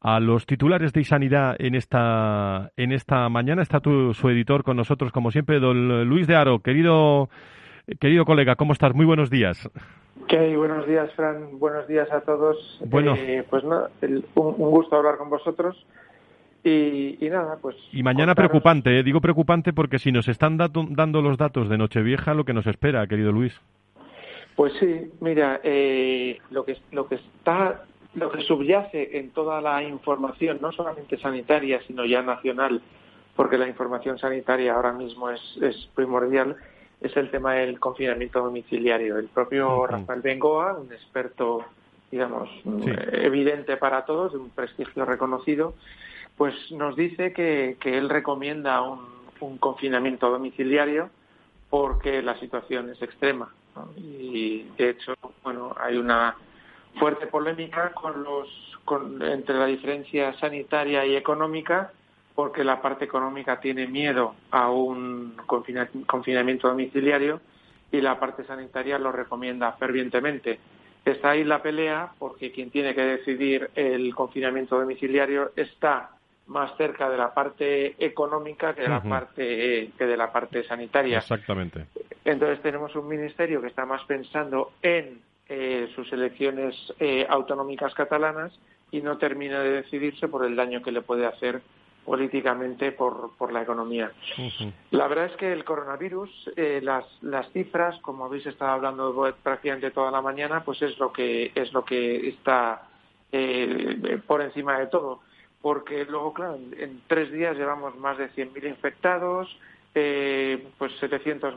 [0.00, 3.62] a los titulares de Isanidad en esta, en esta mañana.
[3.62, 6.60] Está tu, su editor con nosotros, como siempre, don Luis de Aro.
[6.60, 7.28] Querido,
[8.00, 8.94] querido colega, ¿cómo estás?
[8.94, 9.68] Muy buenos días.
[10.28, 11.58] ¿Qué Buenos días, Fran.
[11.58, 12.80] Buenos días a todos.
[12.86, 13.14] Bueno.
[13.16, 15.86] Eh, pues no, un, un, gusto hablar con vosotros.
[16.62, 17.76] Y, y nada, pues.
[17.92, 18.50] Y mañana contaros...
[18.50, 19.02] preocupante, ¿eh?
[19.02, 22.66] digo preocupante porque si nos están dato, dando los datos de Nochevieja, lo que nos
[22.66, 23.58] espera, querido Luis.
[24.54, 27.84] Pues sí, mira, eh, lo que lo que está,
[28.14, 32.82] lo que subyace en toda la información, no solamente sanitaria, sino ya nacional,
[33.36, 36.56] porque la información sanitaria ahora mismo es, es primordial
[37.00, 39.18] es el tema del confinamiento domiciliario.
[39.18, 39.88] El propio uh -huh.
[39.88, 41.64] Rafael Bengoa, un experto,
[42.10, 42.90] digamos, sí.
[43.12, 45.74] evidente para todos, de un prestigio reconocido,
[46.36, 49.00] pues nos dice que, que él recomienda un,
[49.40, 51.10] un, confinamiento domiciliario
[51.70, 53.52] porque la situación es extrema.
[53.96, 56.36] Y de hecho, bueno, hay una
[56.98, 58.48] fuerte polémica con los,
[59.22, 61.92] entre la diferencia sanitaria y económica,
[62.34, 67.40] porque la parte económica tiene miedo a un confinamiento domiciliario
[67.90, 70.58] y la parte sanitaria lo recomienda fervientemente.
[71.04, 76.10] Está ahí la pelea porque quien tiene que decidir el confinamiento domiciliario está
[76.48, 81.18] más cerca de la parte económica que de la parte que de la parte sanitaria.
[81.18, 81.86] Exactamente.
[82.24, 88.52] Entonces tenemos un ministerio que está más pensando en eh, sus elecciones eh, autonómicas catalanas
[88.90, 91.60] y no termina de decidirse por el daño que le puede hacer
[92.04, 94.10] políticamente por, por la economía.
[94.90, 99.90] La verdad es que el coronavirus, eh, las, las cifras, como habéis estado hablando prácticamente
[99.90, 102.82] toda la mañana, pues es lo que es lo que está
[104.26, 105.20] por encima de todo
[105.60, 109.56] porque luego, claro, en, tres días llevamos más de 100.000 infectados,
[109.94, 111.54] eh, pues 700,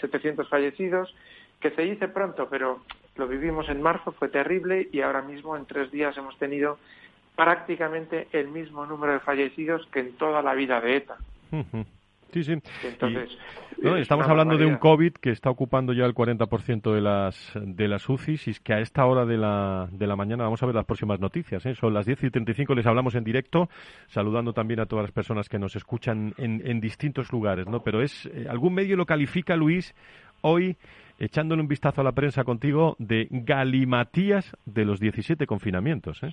[0.00, 1.14] 700 fallecidos,
[1.60, 2.80] que se dice pronto, pero
[3.16, 6.78] lo vivimos en marzo, fue terrible y ahora mismo en tres días hemos tenido
[7.36, 11.16] prácticamente el mismo número de fallecidos que en toda la vida de ETA.
[12.32, 12.54] Sí, sí.
[13.96, 18.08] estamos hablando de un COVID que está ocupando ya el 40% de las, de las
[18.08, 20.74] UCIs y es que a esta hora de la, de la mañana vamos a ver
[20.74, 21.64] las próximas noticias.
[21.64, 21.76] ¿eh?
[21.76, 23.68] Son las 10 y 35, les hablamos en directo,
[24.08, 27.68] saludando también a todas las personas que nos escuchan en, en distintos lugares.
[27.68, 27.84] ¿no?
[27.84, 29.94] Pero es eh, algún medio lo califica, Luis,
[30.40, 30.76] hoy
[31.18, 36.22] echándole un vistazo a la prensa contigo de galimatías de los 17 confinamientos.
[36.22, 36.32] ¿eh?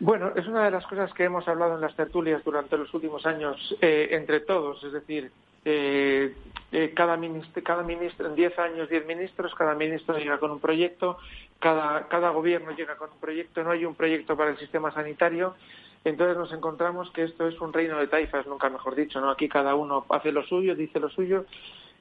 [0.00, 3.26] Bueno, es una de las cosas que hemos hablado en las tertulias durante los últimos
[3.26, 5.30] años eh, entre todos, es decir,
[5.62, 6.34] eh,
[6.72, 10.58] eh, cada, ministro, cada ministro, en 10 años 10 ministros, cada ministro llega con un
[10.58, 11.18] proyecto,
[11.58, 15.54] cada, cada gobierno llega con un proyecto, no hay un proyecto para el sistema sanitario,
[16.02, 19.28] entonces nos encontramos que esto es un reino de taifas, nunca mejor dicho, ¿no?
[19.28, 21.44] Aquí cada uno hace lo suyo, dice lo suyo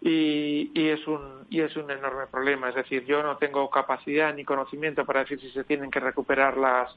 [0.01, 2.69] y, y, es un, y es un enorme problema.
[2.69, 6.57] Es decir, yo no tengo capacidad ni conocimiento para decir si se tienen que recuperar
[6.57, 6.95] las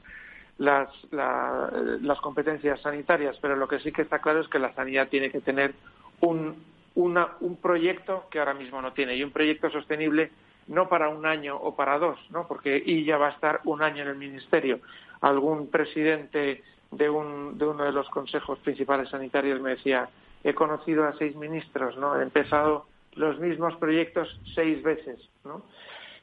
[0.57, 5.07] las, las competencias sanitarias, pero lo que sí que está claro es que la sanidad
[5.07, 5.73] tiene que tener
[6.21, 6.63] un,
[6.95, 10.31] una, un proyecto que ahora mismo no tiene y un proyecto sostenible
[10.67, 12.47] no para un año o para dos, ¿no?
[12.47, 14.79] porque y ya va a estar un año en el ministerio.
[15.21, 20.09] Algún presidente de, un, de uno de los consejos principales sanitarios me decía,
[20.43, 22.19] he conocido a seis ministros, ¿no?
[22.19, 22.85] He empezado
[23.15, 25.63] los mismos proyectos seis veces, ¿no?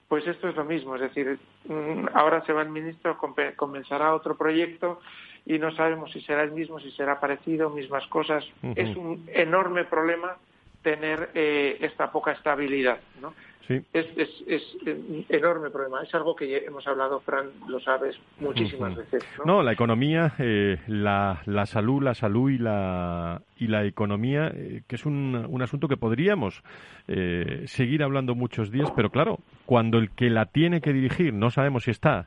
[0.09, 3.17] Pues esto es lo mismo, es decir, mm, ahora se va el ministro,
[3.57, 5.01] comenzará otro proyecto
[5.47, 8.45] y no sabemos si será el mismo, si será parecido, mismas cosas.
[8.75, 10.37] Es un enorme problema
[10.83, 13.35] tener eh, esta poca estabilidad, ¿no?
[13.71, 14.07] Es,
[14.49, 16.03] es, un enorme problema.
[16.03, 19.23] Es algo que hemos hablado, Fran, lo sabes, muchísimas veces.
[19.45, 19.63] ¿no?
[19.63, 24.97] la economía, eh, la, la, salud, la salud y la, y la economía, eh, que
[24.97, 26.65] es un, un, asunto que podríamos
[27.07, 31.51] eh, seguir hablando muchos días, pero claro, cuando el que la tiene que dirigir no
[31.51, 32.27] sabemos si está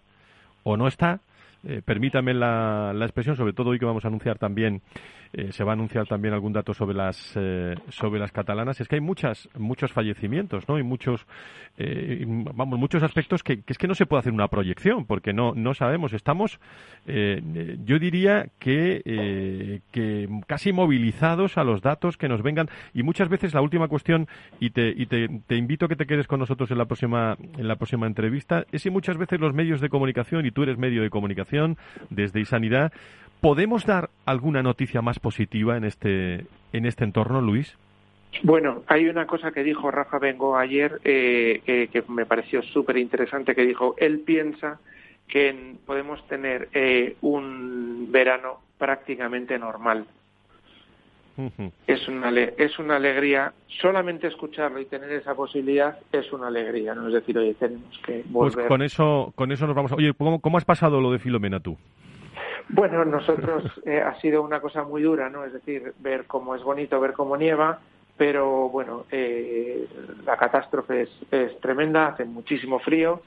[0.63, 1.19] o no está,
[1.85, 4.81] permítame la, la, expresión, sobre todo hoy que vamos a anunciar también
[5.35, 8.79] eh, se va a anunciar también algún dato sobre las eh, sobre las catalanas.
[8.79, 11.25] Es que hay muchas muchos fallecimientos no y muchos
[11.79, 15.53] eh, vamos muchos aspectos que, es que no se puede hacer una proyección porque no
[15.55, 16.13] no sabemos.
[16.13, 16.59] Estamos
[17.05, 22.69] yo diría que que casi movilizados a los datos que nos vengan.
[22.93, 24.27] Y muchas veces la última cuestión
[24.59, 27.37] y te y te, te invito a que te quedes con nosotros en la próxima
[27.57, 30.77] en la próxima entrevista es si muchas veces los medios de comunicación y tú eres
[30.77, 31.52] medio de comunicación
[32.09, 32.91] desde Isanidad
[33.43, 37.77] ¿Podemos dar alguna noticia más positiva en este, en este entorno, Luis?
[38.41, 43.53] Bueno, hay una cosa que dijo Rafa Bengo ayer eh, que me pareció súper interesante,
[43.53, 44.79] que dijo, él piensa
[45.27, 50.05] que podemos tener eh, un verano prácticamente normal.
[51.87, 57.07] Es, una, es una alegría, solamente escucharlo y tener esa posibilidad es una alegría, ¿no?
[57.07, 58.53] Es decir, oye, tenemos que pues volver.
[58.53, 59.95] Pues con eso, con eso nos vamos a...
[59.95, 61.77] Oye, ¿cómo, cómo has pasado lo de Filomena tú?
[62.69, 65.43] Bueno, nosotros eh, ha sido una cosa muy dura, ¿no?
[65.45, 67.79] Es decir, ver cómo es bonito, ver cómo nieva,
[68.17, 69.87] pero bueno, eh,
[70.25, 73.21] la catástrofe es, tremenda, hace muchísimo frío,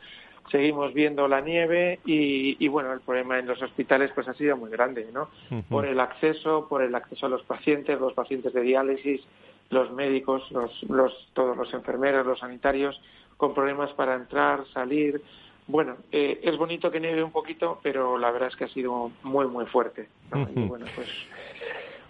[0.50, 4.56] seguimos viendo la nieve y, y, bueno, el problema en los hospitales pues ha sido
[4.56, 5.28] muy grande, ¿no?
[5.68, 9.22] Por el acceso, por el acceso a los pacientes, los pacientes de diálisis,
[9.70, 13.00] los médicos, los, los, todos los enfermeros, los sanitarios,
[13.36, 15.20] con problemas para entrar, salir,
[15.68, 19.10] bueno, eh, es bonito que nieve un poquito, pero la verdad es que ha sido
[19.24, 20.08] muy, muy fuerte.
[20.30, 21.08] bueno, pues,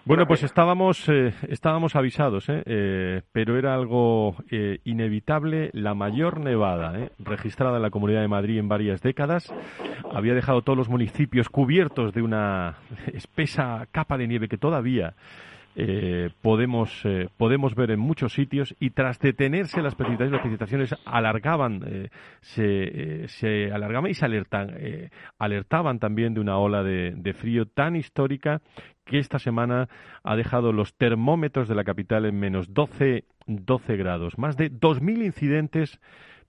[0.07, 2.63] bueno, pues estábamos, eh, estábamos avisados, ¿eh?
[2.65, 3.21] ¿eh?
[3.33, 4.37] pero era algo
[4.85, 5.69] inevitable.
[5.73, 9.53] La mayor nevada registrada en la Comunidad de Madrid en varias décadas
[10.13, 12.77] había dejado todos los municipios cubiertos de una
[13.13, 15.13] espesa capa de nieve que todavía
[15.79, 20.95] eh, podemos, eh, podemos ver en muchos sitios y tras detenerse las precipitaciones, las precipitaciones
[21.05, 22.09] alargaban, eh,
[22.41, 24.75] se, se, alargaban y se alertan,
[25.37, 28.59] alertaban también de una ola de, de frío tan histórica
[29.05, 29.87] que esta semana
[30.23, 34.39] ha dejado los termómetros de la capital en menos 12, 12 grados.
[34.39, 35.99] Más de 2.000 incidentes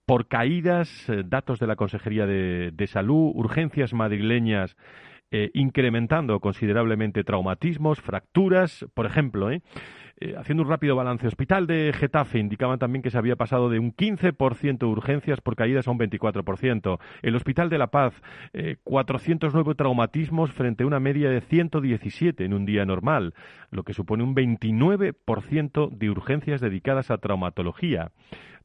[0.07, 4.75] por caídas, datos de la Consejería de, de Salud, urgencias madrileñas
[5.31, 9.61] eh, incrementando considerablemente traumatismos, fracturas, por ejemplo, ¿eh?
[10.21, 13.79] Eh, haciendo un rápido balance, Hospital de Getafe indicaban también que se había pasado de
[13.79, 16.99] un 15% de urgencias por caídas a un 24%.
[17.21, 18.21] El Hospital de La Paz,
[18.83, 23.33] 409 traumatismos frente a una media de 117 en un día normal,
[23.71, 28.11] lo que supone un 29% de urgencias dedicadas a traumatología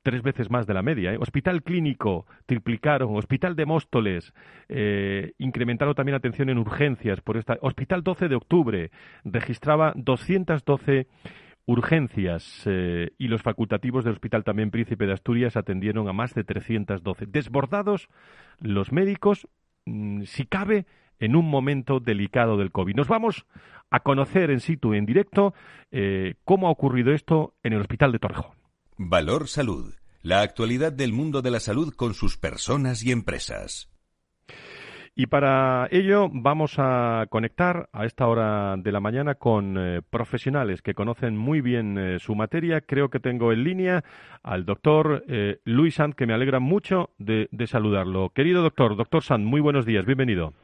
[0.04, 1.12] tres veces más de la media.
[1.12, 1.16] ¿eh?
[1.18, 3.16] Hospital clínico, triplicaron.
[3.16, 4.32] Hospital de Móstoles,
[4.68, 7.20] eh, incrementaron también atención en urgencias.
[7.22, 8.90] por esta Hospital 12 de octubre
[9.24, 11.08] registraba 212
[11.66, 16.44] urgencias eh, y los facultativos del Hospital también Príncipe de Asturias atendieron a más de
[16.44, 17.24] 312.
[17.26, 18.08] Desbordados
[18.60, 19.48] los médicos,
[19.86, 20.84] mm, si cabe,
[21.18, 22.94] en un momento delicado del COVID.
[22.94, 23.46] Nos vamos
[23.90, 25.54] a conocer en situ, en directo,
[26.44, 28.63] cómo ha ocurrido esto en el Hospital de Torrejón.
[28.96, 29.92] Valor Salud.
[30.22, 33.90] La actualidad del mundo de la salud con sus personas y empresas.
[35.16, 40.80] Y para ello vamos a conectar a esta hora de la mañana con eh, profesionales
[40.80, 42.82] que conocen muy bien eh, su materia.
[42.82, 44.04] Creo que tengo en línea
[44.44, 48.30] al doctor eh, Luis Sant, que me alegra mucho de, saludarlo.
[48.30, 50.54] Querido doctor, doctor Sant, muy buenos días, bienvenido.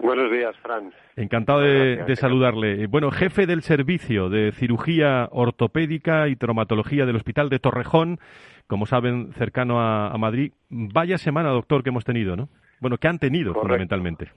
[0.00, 0.92] Buenos días, Fran.
[1.14, 2.86] Encantado de, saludarle.
[2.86, 8.18] Bueno, jefe del servicio de cirugía ortopédica y traumatología del Hospital de Torrejón,
[8.66, 10.52] como saben, cercano a, Madrid.
[10.70, 12.48] Vaya semana, doctor, que hemos tenido, ¿no?
[12.80, 14.30] Bueno, que han tenido, fundamentalmente.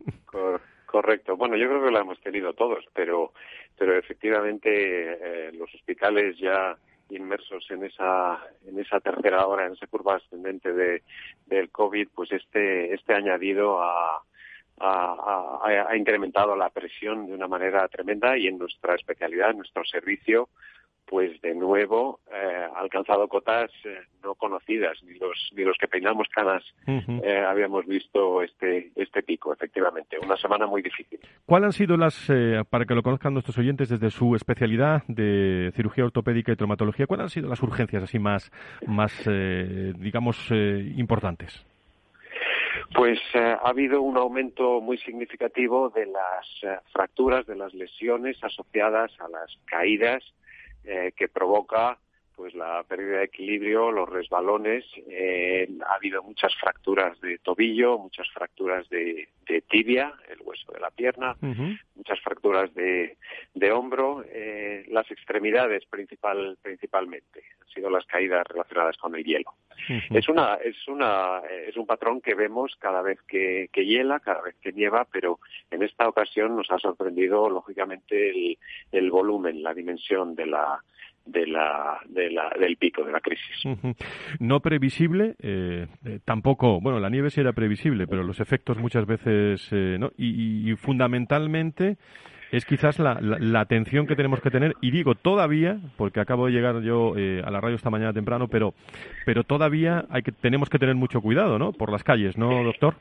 [0.86, 1.38] correcto.
[1.38, 3.32] Bueno, yo creo que la hemos tenido todos, pero,
[3.78, 6.76] pero efectivamente eh, los hospitales ya
[7.10, 11.04] inmersos en esa en esa tercera hora, en esa curva ascendente de,
[11.46, 14.24] del COVID, pues este este añadido a
[14.80, 20.50] ha, incrementado la presión de una manera tremenda y en nuestra especialidad, en nuestro servicio,
[21.06, 25.88] pues de nuevo eh, ha alcanzado cotas eh, no conocidas, ni los, ni los que
[25.88, 30.18] peinamos canas eh, habíamos visto este, este pico, efectivamente.
[30.18, 31.20] Una semana muy difícil.
[31.46, 32.32] ¿Cuáles han sido las,
[32.70, 37.26] para que lo conozcan nuestros oyentes desde su especialidad de cirugía ortopédica y traumatología, cuáles
[37.26, 38.52] han sido las urgencias así más,
[38.88, 39.30] más
[40.00, 41.66] digamos, importantes?
[42.96, 48.38] Pues eh, ha habido un aumento muy significativo de las eh, fracturas, de las lesiones
[48.44, 50.24] asociadas a las caídas
[50.84, 51.98] eh, que provoca
[52.36, 58.30] pues la pérdida de equilibrio, los resbalones, eh, ha habido muchas fracturas de tobillo, muchas
[58.32, 59.30] fracturas de,
[59.70, 61.36] tibia, el hueso de la pierna,
[61.96, 63.18] muchas fracturas de,
[63.72, 69.54] hombro, eh, las extremidades principal, principalmente, han sido las caídas relacionadas con el hielo.
[70.12, 74.42] Es una, es una, es un patrón que vemos cada vez que, que hiela, cada
[74.42, 75.40] vez que nieva, pero
[75.72, 78.58] en esta ocasión nos ha sorprendido lógicamente el,
[78.92, 80.84] el volumen, la dimensión de la
[81.26, 83.64] de la, de la, del pico de la crisis.
[84.40, 89.06] No previsible, eh, eh, tampoco, bueno, la nieve sí era previsible, pero los efectos muchas
[89.06, 90.12] veces eh, no.
[90.18, 91.98] Y, fundamentalmente
[92.52, 96.52] es quizás la, la, atención que tenemos que tener, y digo todavía, porque acabo de
[96.52, 98.74] llegar yo a la radio esta mañana temprano, pero,
[99.26, 101.74] pero todavía hay que, tenemos que tener mucho cuidado, ¿no?
[101.74, 102.96] Por las calles, ¿no, doctor?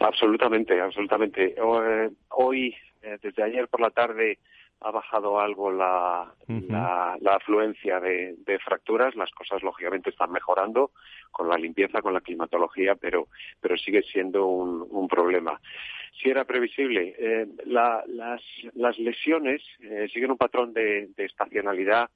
[0.00, 1.54] Absolutamente, absolutamente.
[2.30, 2.74] Hoy,
[3.22, 4.38] desde ayer por la tarde,
[4.80, 9.14] ha bajado algo la, la, afluencia de, fracturas.
[9.16, 10.92] Las cosas, lógicamente, están mejorando
[11.30, 13.28] con la limpieza, con la climatología, pero,
[13.60, 15.60] pero sigue siendo un, un problema.
[16.20, 18.04] Si era previsible, eh, las,
[18.74, 22.08] las lesiones eh, siguen un patrón de, de estacionalidad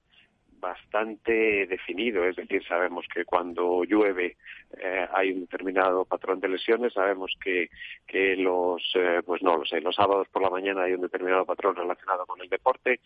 [0.61, 4.36] bastante definido, es decir, sabemos que cuando llueve
[4.78, 7.70] eh, hay un determinado patrón de lesiones, sabemos que,
[8.06, 11.44] que los, eh, pues no lo sé, los sábados por la mañana hay un determinado
[11.44, 13.00] patrón relacionado con el deporte,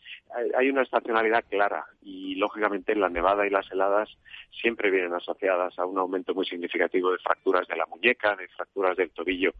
[0.57, 4.09] hay, una estacionalidad clara y lógicamente la nevada y las heladas
[4.51, 8.97] siempre vienen asociadas a un aumento muy significativo de fracturas de la muñeca, de fracturas
[8.97, 9.53] del tobillo,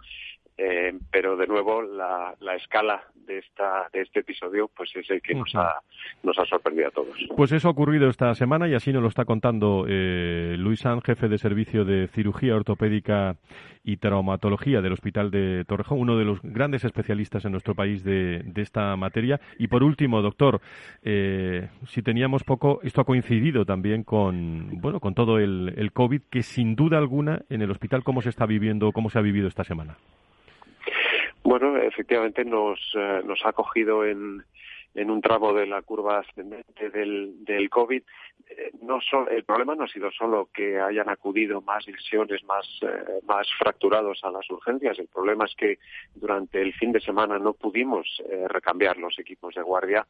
[0.57, 5.21] eh, pero de nuevo la, la escala de esta de este episodio pues es el
[5.21, 5.81] que nos ha
[6.23, 7.17] nos ha sorprendido a todos.
[7.37, 11.29] Pues eso ocurrido esta semana y así nos lo está contando eh, Luis San, jefe
[11.29, 13.37] de servicio de cirugía ortopédica
[13.83, 18.43] y traumatología del Hospital de Torrejón, uno de los grandes especialistas en nuestro país de,
[18.57, 19.41] esta materia.
[19.59, 20.61] Y por último, doctor,
[21.03, 26.23] eh, si teníamos poco, esto ha coincidido también con, bueno, con todo el, el COVID,
[26.31, 29.49] que sin duda alguna en el hospital, ¿cómo se está viviendo, cómo se ha vivido
[29.49, 29.99] esta semana?
[31.45, 34.43] Bueno, efectivamente nos, eh, nos ha cogido en,
[34.95, 38.03] en un tramo de la curva ascendente del, del COVID.
[38.49, 38.99] Eh, no
[39.31, 44.25] el problema no ha sido solo que hayan acudido más lesiones, más, eh, más fracturados
[44.25, 44.99] a las urgencias.
[44.99, 45.79] El problema es que
[46.15, 50.07] durante el fin de semana no pudimos recambiar los equipos de guardia.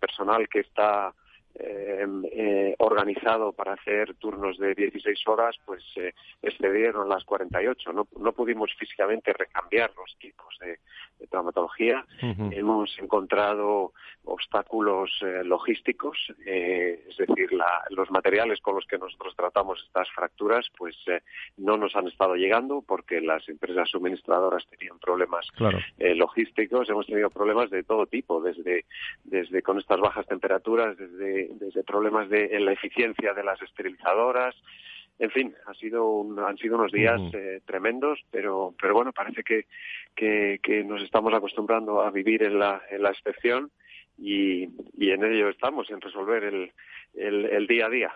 [0.00, 1.14] personal que está
[1.60, 7.92] Em, eh, organizado para hacer turnos de 16 horas, pues eh, excedieron las 48.
[7.92, 10.78] No, no pudimos físicamente recambiar los tipos de,
[11.28, 12.06] traumatología.
[12.20, 13.92] Hemos encontrado
[14.24, 17.50] obstáculos eh, logísticos, eh, es decir,
[17.90, 20.94] los materiales con los que nosotros tratamos estas fracturas, pues
[21.56, 25.48] no nos han estado llegando porque las empresas suministradoras tenían problemas
[25.98, 26.88] logísticos.
[26.88, 28.84] Hemos tenido problemas de todo tipo, desde,
[29.24, 34.54] desde con estas bajas temperaturas, desde desde problemas de, en la eficiencia de las esterilizadoras.
[35.18, 39.66] En fin, ha sido han sido unos días eh, tremendos, pero, pero bueno, parece que,
[40.14, 43.70] que, nos estamos acostumbrando a vivir en la, en la excepción
[44.16, 46.72] y, y en ello estamos, en resolver el,
[47.14, 48.10] el, día a día.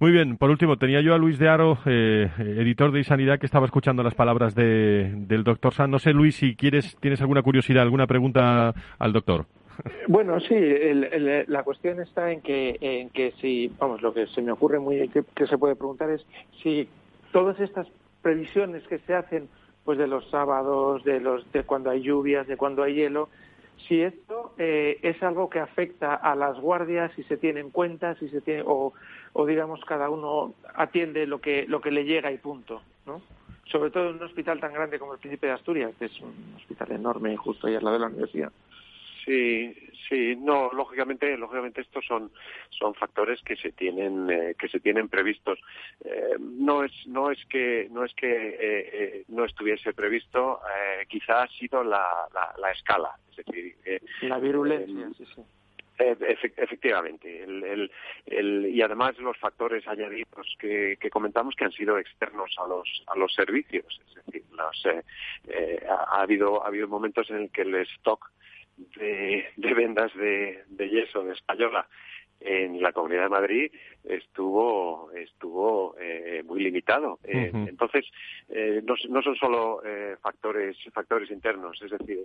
[0.00, 3.46] Muy bien, por último, tenía yo a Luis de Aro, eh, editor de Sanidad, que
[3.46, 5.90] estaba escuchando las palabras de, del doctor San.
[5.90, 9.46] No sé, Luis, si quieres, tienes alguna curiosidad, alguna pregunta al doctor.
[10.08, 10.54] Bueno, sí,
[11.48, 15.08] la cuestión está en que, en que si, vamos, lo que se me ocurre muy
[15.08, 16.24] que, se puede preguntar es
[16.62, 16.88] si
[17.32, 17.86] todas estas
[18.22, 19.48] previsiones que se hacen,
[19.84, 23.28] pues de los sábados, de los de cuando hay lluvias, de cuando hay hielo,
[23.86, 28.14] si esto eh, es algo que afecta a las guardias, si se tiene en cuenta,
[28.16, 28.92] si se tiene o,
[29.32, 33.20] o digamos cada uno atiende lo que lo que le llega y punto, ¿no?
[33.66, 36.54] Sobre todo en un hospital tan grande como el Príncipe de Asturias, que es un
[36.56, 38.52] hospital enorme justo ahí al lado de la universidad.
[39.26, 39.74] Sí,
[40.08, 42.30] sí, no, lógicamente, lógicamente estos son
[42.70, 45.58] son factores que se tienen eh, que se tienen previstos.
[46.04, 50.60] Eh, no es no es que no es que eh, no estuviese previsto,
[51.08, 52.06] quizá ha sido la,
[52.56, 53.74] la, escala, es decir,
[54.22, 55.42] la virulencia, sí, sí.
[55.98, 57.90] efectivamente, el,
[58.26, 63.02] el, y además los factores añadidos que, que, comentamos que han sido externos a los
[63.08, 64.86] a los servicios, es decir, los,
[65.88, 68.30] ha, habido ha habido momentos en el que el stock
[68.76, 71.88] de, vendas de, de yeso de española
[72.40, 73.72] en la Comunidad de Madrid
[74.04, 77.18] estuvo estuvo eh, muy limitado.
[77.24, 78.04] Eh, entonces,
[78.48, 79.82] eh, no, no, son solo
[80.20, 82.24] factores factores internos, es decir,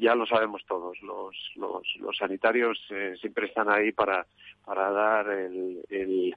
[0.00, 1.00] ya lo sabemos todos.
[1.02, 2.78] Los, los, los sanitarios
[3.20, 4.26] siempre están ahí para
[4.64, 6.34] para dar el, el,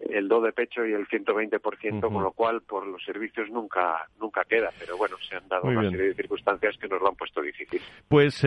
[0.00, 4.44] el do de pecho y el 120%, con lo cual por los servicios nunca nunca
[4.44, 4.68] queda.
[4.78, 7.80] Pero bueno, se han dado una serie de circunstancias que nos lo han puesto difícil.
[8.08, 8.44] Pues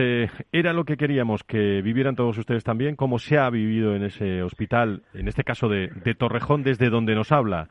[0.52, 4.42] era lo que queríamos, que vivieran todos ustedes también, como se ha vivido en ese
[4.42, 7.68] hospital, en este caso de, Torrejón, desde donde nos habla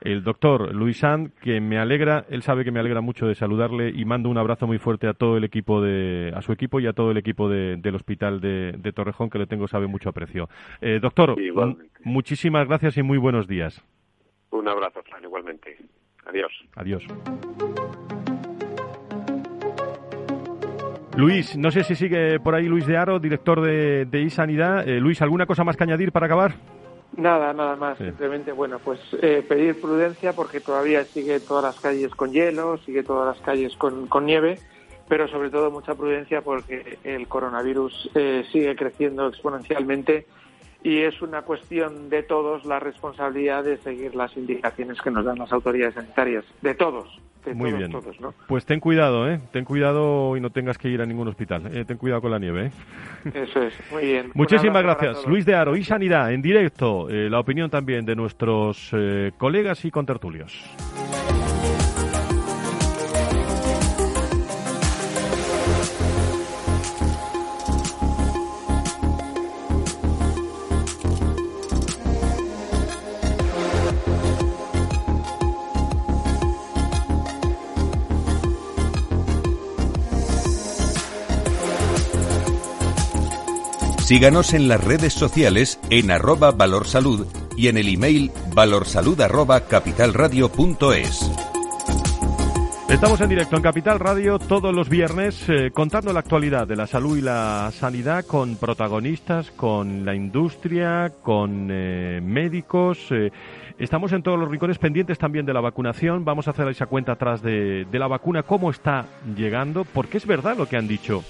[0.00, 3.90] el doctor Luis Sand, que me alegra, él sabe que me alegra mucho de saludarle
[3.90, 6.88] y mando un abrazo muy fuerte a todo el equipo de, a su equipo y
[6.88, 10.48] a todo el equipo del hospital de, Torrejón, que le tengo, sabe, mucho aprecio.
[10.80, 11.36] Eh, doctor,
[12.02, 13.80] muchísimas gracias y muy buenos días.
[14.50, 15.76] Un abrazo, Fran, igualmente.
[16.26, 16.52] Adiós.
[16.74, 17.06] Adiós.
[21.16, 24.88] Luis, no sé si sigue por ahí Luis de Aro, director de, de iSanidad.
[24.88, 26.54] Eh, Luis, ¿alguna cosa más que añadir para acabar?
[27.16, 27.98] Nada, nada más.
[27.98, 33.02] Simplemente, bueno, pues eh, pedir prudencia porque todavía sigue todas las calles con hielo, sigue
[33.02, 34.58] todas las calles con, con nieve,
[35.08, 40.26] pero sobre todo mucha prudencia porque el coronavirus eh, sigue creciendo exponencialmente
[40.82, 45.38] y es una cuestión de todos la responsabilidad de seguir las indicaciones que nos dan
[45.38, 47.20] las autoridades sanitarias, de todos.
[47.54, 47.92] Muy bien.
[48.46, 49.40] Pues ten cuidado, ¿eh?
[49.52, 51.74] Ten cuidado y no tengas que ir a ningún hospital.
[51.74, 51.84] ¿eh?
[51.84, 52.72] Ten cuidado con la nieve, ¿eh?
[53.34, 54.30] Eso es, muy bien.
[54.34, 55.26] Muchísimas gracias.
[55.26, 57.08] Luis de Aro y Sanidad, en directo.
[57.08, 60.52] Eh, la opinión también de nuestros eh, colegas y contertulios.
[84.12, 91.32] Síganos en las redes sociales en arroba valorsalud y en el email valorsalud arroba capitalradio.es.
[92.90, 96.86] Estamos en directo en Capital Radio todos los viernes eh, contando la actualidad de la
[96.86, 102.98] salud y la sanidad con protagonistas, con la industria, con eh, médicos.
[103.12, 103.30] Eh,
[103.78, 106.22] estamos en todos los rincones pendientes también de la vacunación.
[106.22, 110.26] Vamos a hacer esa cuenta atrás de, de la vacuna, cómo está llegando, porque es
[110.26, 111.24] verdad lo que han dicho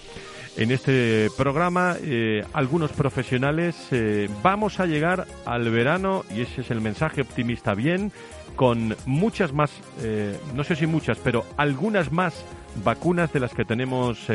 [0.56, 3.88] en este programa eh, algunos profesionales.
[3.90, 8.12] Eh, vamos a llegar al verano, y ese es el mensaje optimista bien,
[8.56, 9.72] con muchas más,
[10.02, 12.44] eh, no sé si muchas, pero algunas más
[12.84, 14.28] vacunas de las que tenemos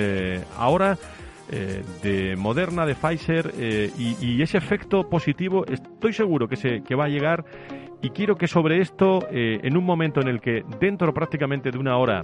[0.57, 0.97] ahora
[2.03, 7.05] de Moderna, de Pfizer, eh, y, ese efecto positivo estoy seguro que, se, que va
[7.05, 7.45] a llegar.
[8.01, 11.97] Y quiero que sobre esto, en un momento en el que dentro prácticamente de una
[11.97, 12.21] hora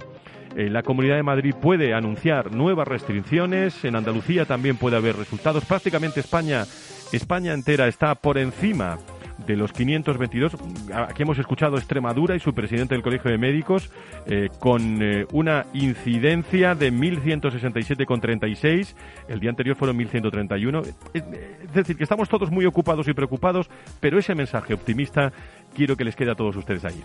[0.56, 6.20] la Comunidad de Madrid puede anunciar nuevas restricciones, en Andalucía también puede haber resultados, prácticamente
[6.20, 6.64] España,
[7.12, 8.98] España entera está por encima
[9.46, 10.56] de los 522.
[10.92, 13.90] Aquí hemos escuchado Extremadura y su presidente del Colegio de Médicos
[14.26, 18.94] eh, con eh, una incidencia de 1.167,36.
[19.28, 20.94] El día anterior fueron 1.131.
[21.12, 21.24] Es,
[21.72, 23.68] decir, que estamos todos muy ocupados y preocupados,
[24.00, 25.32] pero ese mensaje optimista
[25.74, 27.02] quiero que les quede a todos ustedes ahí.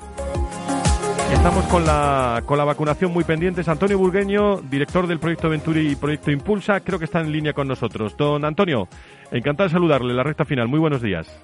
[1.31, 3.67] Estamos con la, con la vacunación muy pendientes.
[3.69, 7.67] Antonio Burgueño, director del proyecto Venturi y proyecto Impulsa, creo que está en línea con
[7.67, 8.17] nosotros.
[8.17, 8.87] Don Antonio,
[9.31, 10.13] encantado de saludarle.
[10.13, 10.67] La recta final.
[10.67, 11.39] Muy buenos días.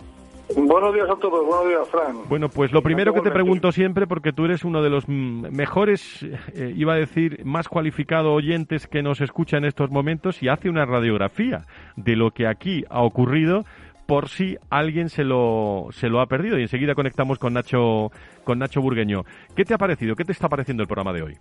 [0.56, 2.30] Buenos días a todos, buenos días, Fran.
[2.30, 6.24] Bueno, pues lo primero que te pregunto siempre, porque tú eres uno de los mejores,
[6.54, 10.70] eh, iba a decir, más cualificado oyentes que nos escucha en estos momentos y hace
[10.70, 11.64] una radiografía
[11.96, 13.66] de lo que aquí ha ocurrido
[14.06, 16.58] por si alguien se lo, se lo ha perdido.
[16.58, 18.12] Y enseguida conectamos con Nacho,
[18.44, 19.24] con Nacho Burgueño.
[19.56, 20.16] ¿Qué te ha parecido?
[20.16, 21.34] ¿Qué te está pareciendo el programa de hoy?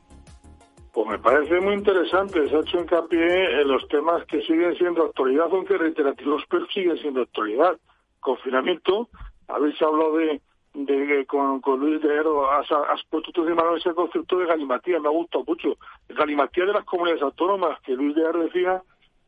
[0.92, 2.48] Pues me parece muy interesante.
[2.48, 6.96] Se ha hecho hincapié en los temas que siguen siendo actualidad, aunque reiterativos, pero siguen
[6.98, 7.76] siendo actualidad
[8.24, 9.08] confinamiento,
[9.46, 10.40] habéis hablado de,
[10.72, 12.66] de con, con Luis de Ero, has,
[13.10, 15.76] puesto tú encima ese concepto de galimatía, me ha gustado mucho.
[16.08, 18.82] Galimatía de las comunidades autónomas, que Luis de Ero decía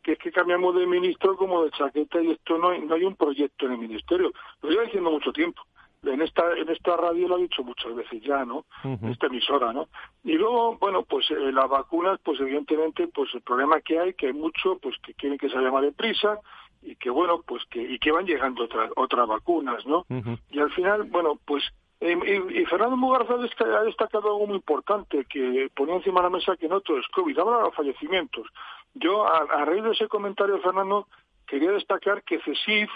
[0.07, 3.03] que es que cambiamos de ministro como de chaqueta y esto no hay, no hay
[3.03, 4.31] un proyecto en el ministerio.
[4.63, 5.61] Lo lleva diciendo mucho tiempo.
[6.05, 8.67] En esta, en esta radio lo ha dicho muchas veces ya, ¿no?
[8.85, 9.89] En esta emisora, ¿no?
[10.23, 14.29] Y luego, bueno, pues eh, las vacunas, pues evidentemente, pues el problema que hay, que
[14.29, 16.39] hay mucho, pues que quieren que se vaya más deprisa,
[16.83, 20.07] y que bueno pues que y que van llegando otras otras vacunas no
[20.51, 21.65] y al final bueno pues
[22.01, 26.69] y, Fernando Mugarza ha destacado algo muy importante que ponía encima de la mesa que
[26.69, 28.47] no todo es COVID habla de los fallecimientos.
[28.95, 31.09] Yo a, raíz de ese comentario Fernando
[31.47, 32.91] quería destacar que CESIF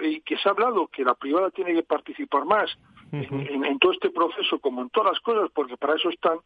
[0.00, 2.70] y que se ha hablado que la privada tiene que participar más
[3.12, 6.38] en, todo este proceso como en todas las cosas porque para eso están.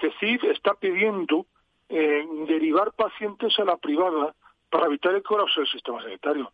[0.00, 1.46] CESIF está pidiendo
[1.88, 4.34] eh, derivar pacientes a la privada
[4.70, 6.50] para evitar el colapso del sistema sanitario.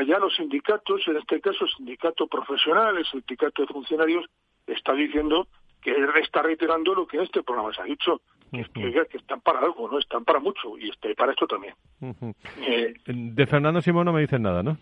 [0.00, 4.24] Ya los sindicatos, en este caso el sindicato profesional, el sindicato de funcionarios,
[4.66, 5.46] está diciendo
[5.82, 8.20] que está reiterando lo que en este programa se ha dicho,
[8.50, 8.64] que,
[9.10, 11.74] que, están para algo, no están para mucho, y este, para esto también.
[12.60, 14.76] Eh, de Fernando Simón no me dicen nada, ¿no?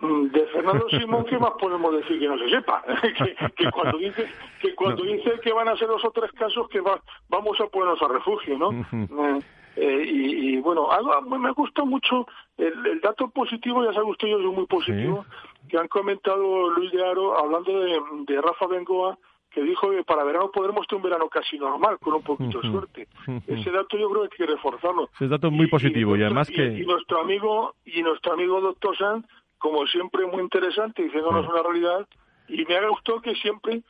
[0.00, 2.82] Mm, de Fernando Simón, ¿qué más podemos decir que no se sepa?
[3.56, 4.26] que, cuando dice
[4.60, 8.08] que cuando dice que van a ser los otros casos que vamos a ponernos a
[8.08, 8.70] refugio, ¿no?
[8.72, 9.38] Eh,
[9.76, 12.26] y, bueno, algo, me gusta mucho
[12.58, 15.24] el, dato positivo, ya sabe usted, yo soy muy positivo,
[15.68, 19.18] que han comentado Luis de Aro hablando de, Rafa Bengoa,
[19.50, 22.70] que dijo que para verano podremos tener un verano casi normal, con un poquito de
[22.70, 23.08] suerte.
[23.46, 25.10] Ese dato yo creo que hay que reforzarlo.
[25.14, 26.64] Ese dato es muy positivo y, además que...
[26.64, 29.26] Y, nuestro amigo, y nuestro amigo doctor Sanz,
[29.58, 32.06] como siempre muy interesante, diciéndonos una realidad,
[32.48, 33.82] y me ha gustado que siempre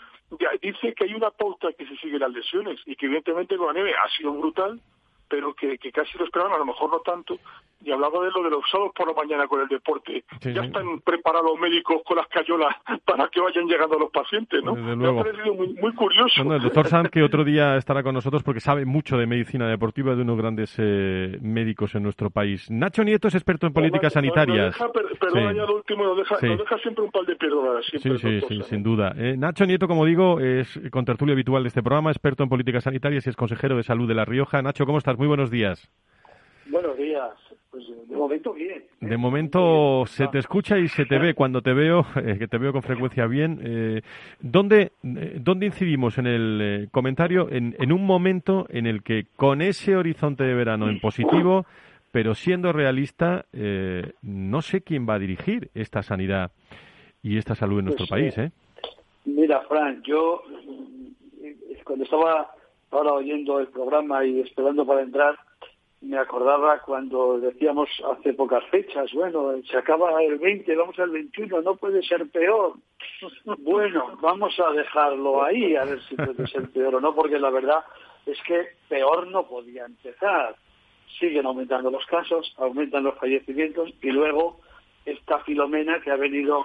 [0.60, 3.72] dice que hay una pauta que se sigue las lesiones y que evidentemente con la
[3.74, 4.80] nieve ha sido brutal,
[5.32, 7.38] pero que, casi lo esperaban, a lo mejor no tanto,
[7.84, 10.24] y hablaba de lo de los sábados por la mañana con el deporte.
[10.40, 12.74] ya están preparados los médicos con las cayolas
[13.04, 14.74] para que vayan llegando los pacientes, ¿no?
[14.74, 16.42] Me ha parecido muy, curioso.
[16.42, 20.14] el doctor Sanz, que otro día estará con nosotros porque sabe mucho de medicina deportiva,
[20.14, 22.70] de unos grandes eh, médicos en nuestro país.
[22.70, 24.76] Nacho Nieto es experto en políticas sanitarias.
[25.20, 27.84] perdona ya lo último, nos deja, siempre un par de píldoras.
[27.86, 29.12] Sí, sí, sí, sin duda.
[29.16, 33.26] Eh, Nacho Nieto, como digo, es contertulio habitual de este programa, experto en políticas sanitarias
[33.26, 34.62] y es consejero de salud de La Rioja.
[34.62, 35.18] Nacho, ¿cómo estás?
[35.18, 35.90] Muy buenos días.
[36.66, 37.41] Buenos días.
[37.86, 38.82] Pues de momento bien.
[38.82, 38.86] ¿eh?
[39.00, 42.58] De momento se te escucha y se te ve cuando te veo, eh, que te
[42.58, 43.60] veo con frecuencia bien.
[43.62, 44.02] Eh,
[44.40, 47.48] ¿dónde, ¿Dónde incidimos en el comentario?
[47.50, 51.66] En, en un momento en el que con ese horizonte de verano en positivo,
[52.10, 53.46] pero siendo realista,
[54.22, 56.52] no sé quién va a dirigir esta sanidad
[57.22, 58.52] y esta salud en nuestro pues, país.
[59.24, 60.42] Mira, Fran, yo
[61.84, 62.50] cuando estaba
[62.90, 65.36] ahora oyendo el programa y esperando para entrar,
[66.02, 71.62] me acordaba cuando decíamos hace pocas fechas, bueno, se acaba el 20, vamos al 21,
[71.62, 72.74] no puede ser peor.
[73.58, 77.50] Bueno, vamos a dejarlo ahí, a ver si puede ser peor o no, porque la
[77.50, 77.84] verdad
[78.26, 80.56] es que peor no podía empezar.
[81.20, 84.60] Siguen aumentando los casos, aumentan los fallecimientos y luego
[85.04, 86.64] esta Filomena que ha venido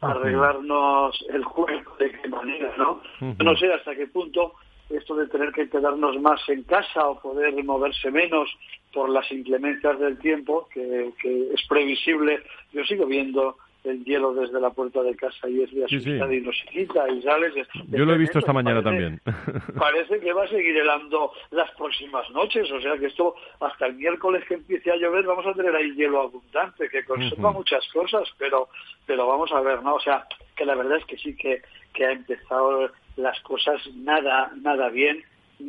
[0.00, 3.00] a arreglarnos el juego de qué manera, ¿no?
[3.38, 4.52] No sé hasta qué punto
[4.90, 8.48] esto de tener que quedarnos más en casa o poder moverse menos
[8.92, 11.12] por las inclemencias del tiempo, que,
[11.52, 12.42] es previsible.
[12.72, 16.40] Yo sigo viendo el hielo desde la puerta de casa y es de asustar y
[16.40, 17.54] no se quita y sales.
[17.88, 19.20] Yo lo he visto esta mañana también.
[19.78, 23.94] Parece que va a seguir helando las próximas noches, o sea que esto hasta el
[23.94, 28.28] miércoles que empiece a llover vamos a tener ahí hielo abundante que conserva muchas cosas,
[28.38, 28.68] pero
[29.06, 29.94] pero vamos a ver, ¿no?
[29.94, 30.26] O sea,
[30.56, 31.62] que la verdad es que sí que,
[31.92, 35.24] que ha empezado las cosas nada nada bien.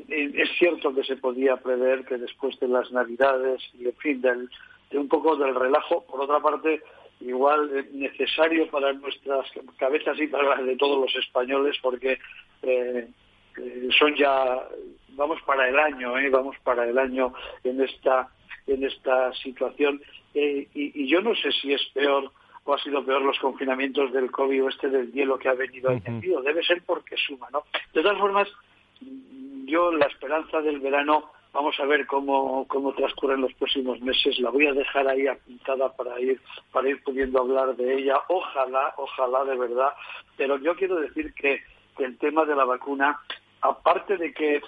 [0.10, 4.22] Eh, es cierto que se podía prever que después de las Navidades y en fin
[4.22, 4.50] del,
[4.92, 6.82] de un poco del relajo, por otra parte,
[7.22, 12.20] igual necesario para nuestras cabezas y para las de todos los españoles, porque
[12.62, 13.08] eh,
[13.58, 14.68] eh, son ya,
[15.10, 16.30] vamos para el año, ¿eh?
[16.30, 17.34] vamos para el año
[17.64, 18.30] en esta,
[18.68, 20.02] en esta situación.
[20.34, 22.32] y, y, yo no sé si es peor
[22.68, 25.90] o ha sido peor los confinamientos del COVID o este del hielo que ha venido
[25.90, 26.42] añadido.
[26.42, 27.64] Debe ser porque suma, ¿no?
[27.94, 28.48] De todas formas,
[29.66, 34.38] yo la esperanza del verano Vamos a ver cómo, cómo transcurren los próximos meses.
[34.38, 36.40] La voy a dejar ahí apuntada para ir,
[36.72, 38.20] para ir pudiendo hablar de ella.
[38.28, 39.90] Ojalá, ojalá de verdad.
[40.36, 41.62] Pero yo quiero decir que,
[41.98, 43.20] el tema de la vacuna,
[43.62, 44.62] aparte de que eh,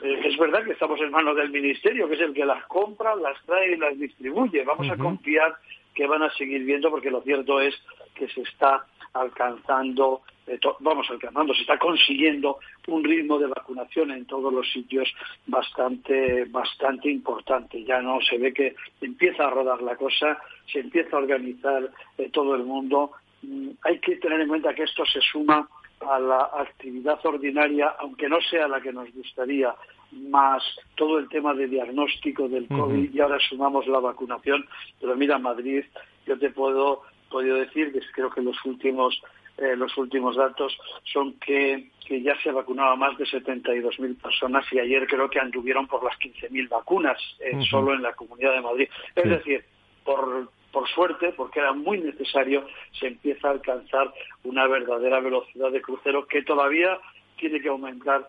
[0.00, 3.36] es verdad que estamos en manos del Ministerio, que es el que las compra, las
[3.44, 4.64] trae y las distribuye.
[4.64, 5.54] Vamos a confiar
[5.94, 7.74] que van a seguir viendo, porque lo cierto es
[8.14, 14.26] que se está alcanzando, eh, vamos alcanzando, se está consiguiendo un ritmo de vacunación en
[14.26, 15.12] todos los sitios
[15.46, 17.82] bastante, bastante importante.
[17.84, 20.38] Ya no se ve que empieza a rodar la cosa,
[20.72, 23.12] se empieza a organizar eh, todo el mundo.
[23.42, 25.68] Mm, hay que tener en cuenta que esto se suma
[26.00, 29.74] a la actividad ordinaria, aunque no sea la que nos gustaría,
[30.12, 30.62] más
[30.96, 34.66] todo el tema de diagnóstico del COVID y ahora sumamos la vacunación.
[35.00, 35.84] Pero mira, Madrid,
[36.26, 39.22] yo te puedo podido decir, que creo que los últimos
[39.60, 44.16] eh, los últimos datos son que, que ya se ha vacunado a más de 72.000
[44.20, 48.54] personas y ayer creo que anduvieron por las 15.000 vacunas eh, solo en la Comunidad
[48.54, 48.88] de Madrid.
[49.14, 49.62] Es decir,
[50.02, 52.66] por, por suerte, porque era muy necesario,
[52.98, 56.98] se empieza a alcanzar una verdadera velocidad de crucero que todavía
[57.40, 58.28] tiene que aumentar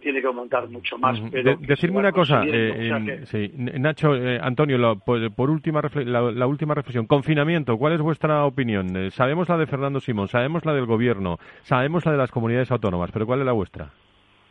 [0.00, 1.20] tiene que aumentar mucho más.
[1.30, 7.94] Pero decirme una cosa, eh, Nacho, eh, Antonio, por, última la, última reflexión, confinamiento, ¿cuál
[7.94, 8.96] es vuestra opinión?
[8.96, 12.70] Eh, sabemos la de Fernando Simón, sabemos la del gobierno, sabemos la de las comunidades
[12.70, 13.90] autónomas, pero ¿cuál es la vuestra?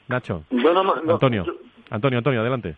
[0.09, 0.43] Nacho,
[1.07, 1.45] Antonio,
[1.89, 2.75] Antonio, Antonio, adelante.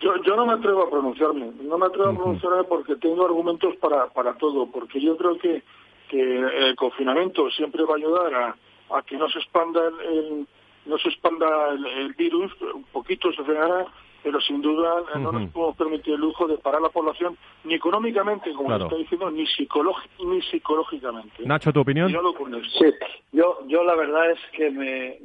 [0.00, 3.76] Yo, yo no me atrevo a pronunciarme, no me atrevo a pronunciarme porque tengo argumentos
[3.76, 5.62] para, para todo, porque yo creo que,
[6.08, 8.56] que el confinamiento siempre va a ayudar a,
[8.90, 10.46] a que no se expanda el,
[10.86, 13.86] no se expanda el, virus, un poquito se frenará,
[14.22, 18.52] pero sin duda no nos podemos permitir el lujo de parar la población ni económicamente,
[18.54, 18.86] como claro.
[18.86, 21.44] está diciendo, ni, ni psicológicamente.
[21.44, 22.10] Nacho, ¿tu opinión?
[22.78, 22.92] Sí,
[23.32, 25.18] yo, yo la verdad es que me,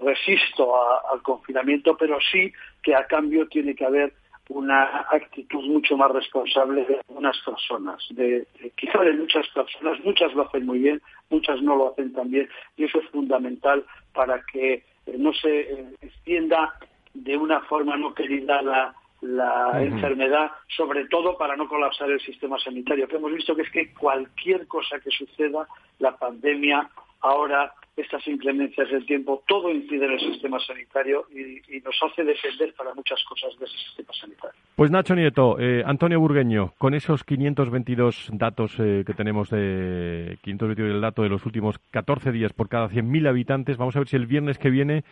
[0.00, 0.74] resisto
[1.12, 2.52] al confinamiento, pero sí
[2.82, 4.14] que a cambio tiene que haber
[4.48, 10.46] una actitud mucho más responsable de algunas personas, de, quizá de muchas personas, muchas lo
[10.46, 14.74] hacen muy bien, muchas no lo hacen tan bien, y eso es fundamental para que
[14.74, 14.84] eh,
[15.18, 16.74] no se eh, extienda
[17.14, 22.58] de una forma no querida la, la enfermedad, sobre todo para no colapsar el sistema
[22.58, 23.08] sanitario.
[23.08, 25.66] Que hemos visto que es que cualquier cosa que suceda,
[25.98, 26.88] la pandemia,
[27.20, 32.74] ahora estas inclemencias del tiempo, todo incide en el sistema sanitario y, nos hace defender
[32.74, 34.58] para muchas cosas de ese sistema sanitario.
[34.74, 40.94] Pues Nacho Nieto, eh, Antonio Burgueño, con esos 522 datos eh, que tenemos de 522
[40.94, 44.16] el dato de los últimos 14 días por cada 100.000 habitantes, vamos a ver si
[44.16, 45.04] el viernes que viene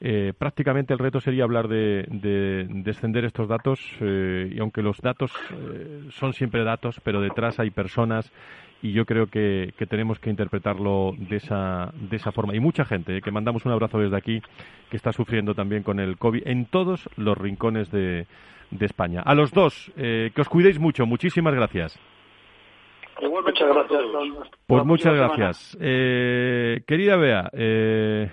[0.00, 2.06] eh, prácticamente el reto sería hablar de,
[2.68, 5.32] descender estos datos y aunque los datos
[6.10, 8.32] son siempre datos, pero detrás hay personas
[8.82, 12.54] y yo creo que, tenemos que interpretarlo de esa, de esa forma.
[12.54, 14.42] Y mucha gente, eh, que mandamos un abrazo desde aquí,
[14.90, 18.26] que está sufriendo también con el COVID en todos los rincones de,
[18.70, 19.22] de España.
[19.24, 21.06] A los dos, eh, que os cuidéis mucho.
[21.06, 21.98] Muchísimas gracias.
[23.20, 24.00] Muchas gracias.
[24.66, 25.78] Pues muchas gracias.
[25.80, 27.50] Eh, querida Bea,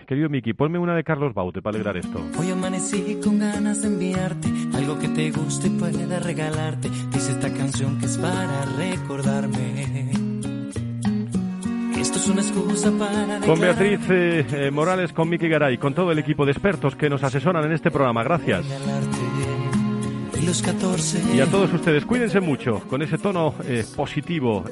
[0.08, 2.20] querido Miki, ponme una de Carlos Baute para alegrar esto.
[2.40, 6.90] Hoy amanecí con ganas de enviarte algo que te guste y pueda regalarte.
[7.12, 10.19] Dice esta canción que es para recordarme
[13.46, 17.10] con Beatriz eh, eh, Morales, con Miki Garay, con todo el equipo de expertos que
[17.10, 18.24] nos asesoran en este programa.
[18.24, 18.66] Gracias.
[21.34, 24.64] Y a todos ustedes, cuídense mucho con ese tono eh, positivo,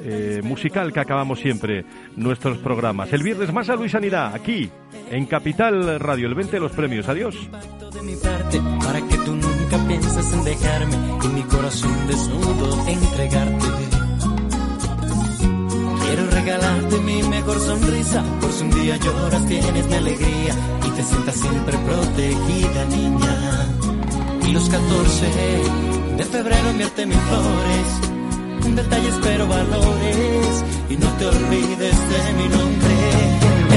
[0.42, 1.84] musical que acabamos siempre
[2.16, 3.12] nuestros programas.
[3.12, 4.70] El viernes más a Luis Sanidad, aquí,
[5.10, 7.08] en Capital Radio, el 20 de los premios.
[7.08, 7.36] Adiós.
[7.50, 13.87] para que tú nunca pienses en dejarme y mi corazón desnudo entregarte.
[16.48, 20.54] Regalarte mi mejor sonrisa, por si un día lloras tienes mi alegría
[20.86, 23.36] y te sientas siempre protegida, niña.
[24.48, 25.26] Y los 14
[26.16, 27.88] de febrero enviarte mis flores,
[28.76, 32.94] detalles pero valores y no te olvides de mi nombre.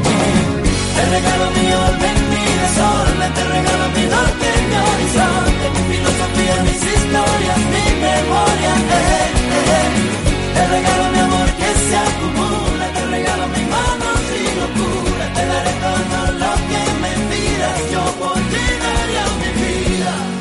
[0.96, 6.82] Te regalo mi orden, mi desorden, te regalo mi norte, mi horizonte, mi filosofía, mis
[6.96, 8.72] historias, mi memoria.
[9.00, 9.42] Eh,
[10.52, 11.01] te regalo mi amor que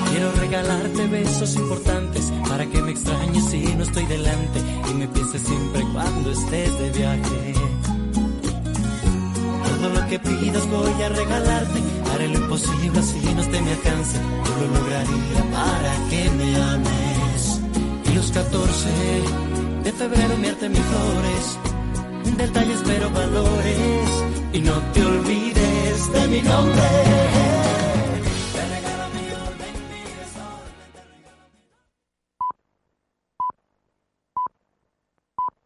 [0.10, 5.41] Quiero regalarte besos importantes para que me extrañes si no estoy delante y me pienses
[5.41, 7.54] siempre cuando estés de viaje.
[9.66, 11.80] Todo lo que pidas voy a regalarte,
[12.14, 17.62] haré lo imposible así no esté mi alcance, yo lo lograría para que me ames.
[18.06, 19.51] Y los 14
[19.84, 24.10] de febrero mierte mis flores, detalles pero valores,
[24.54, 27.70] y no te olvides de mi nombre.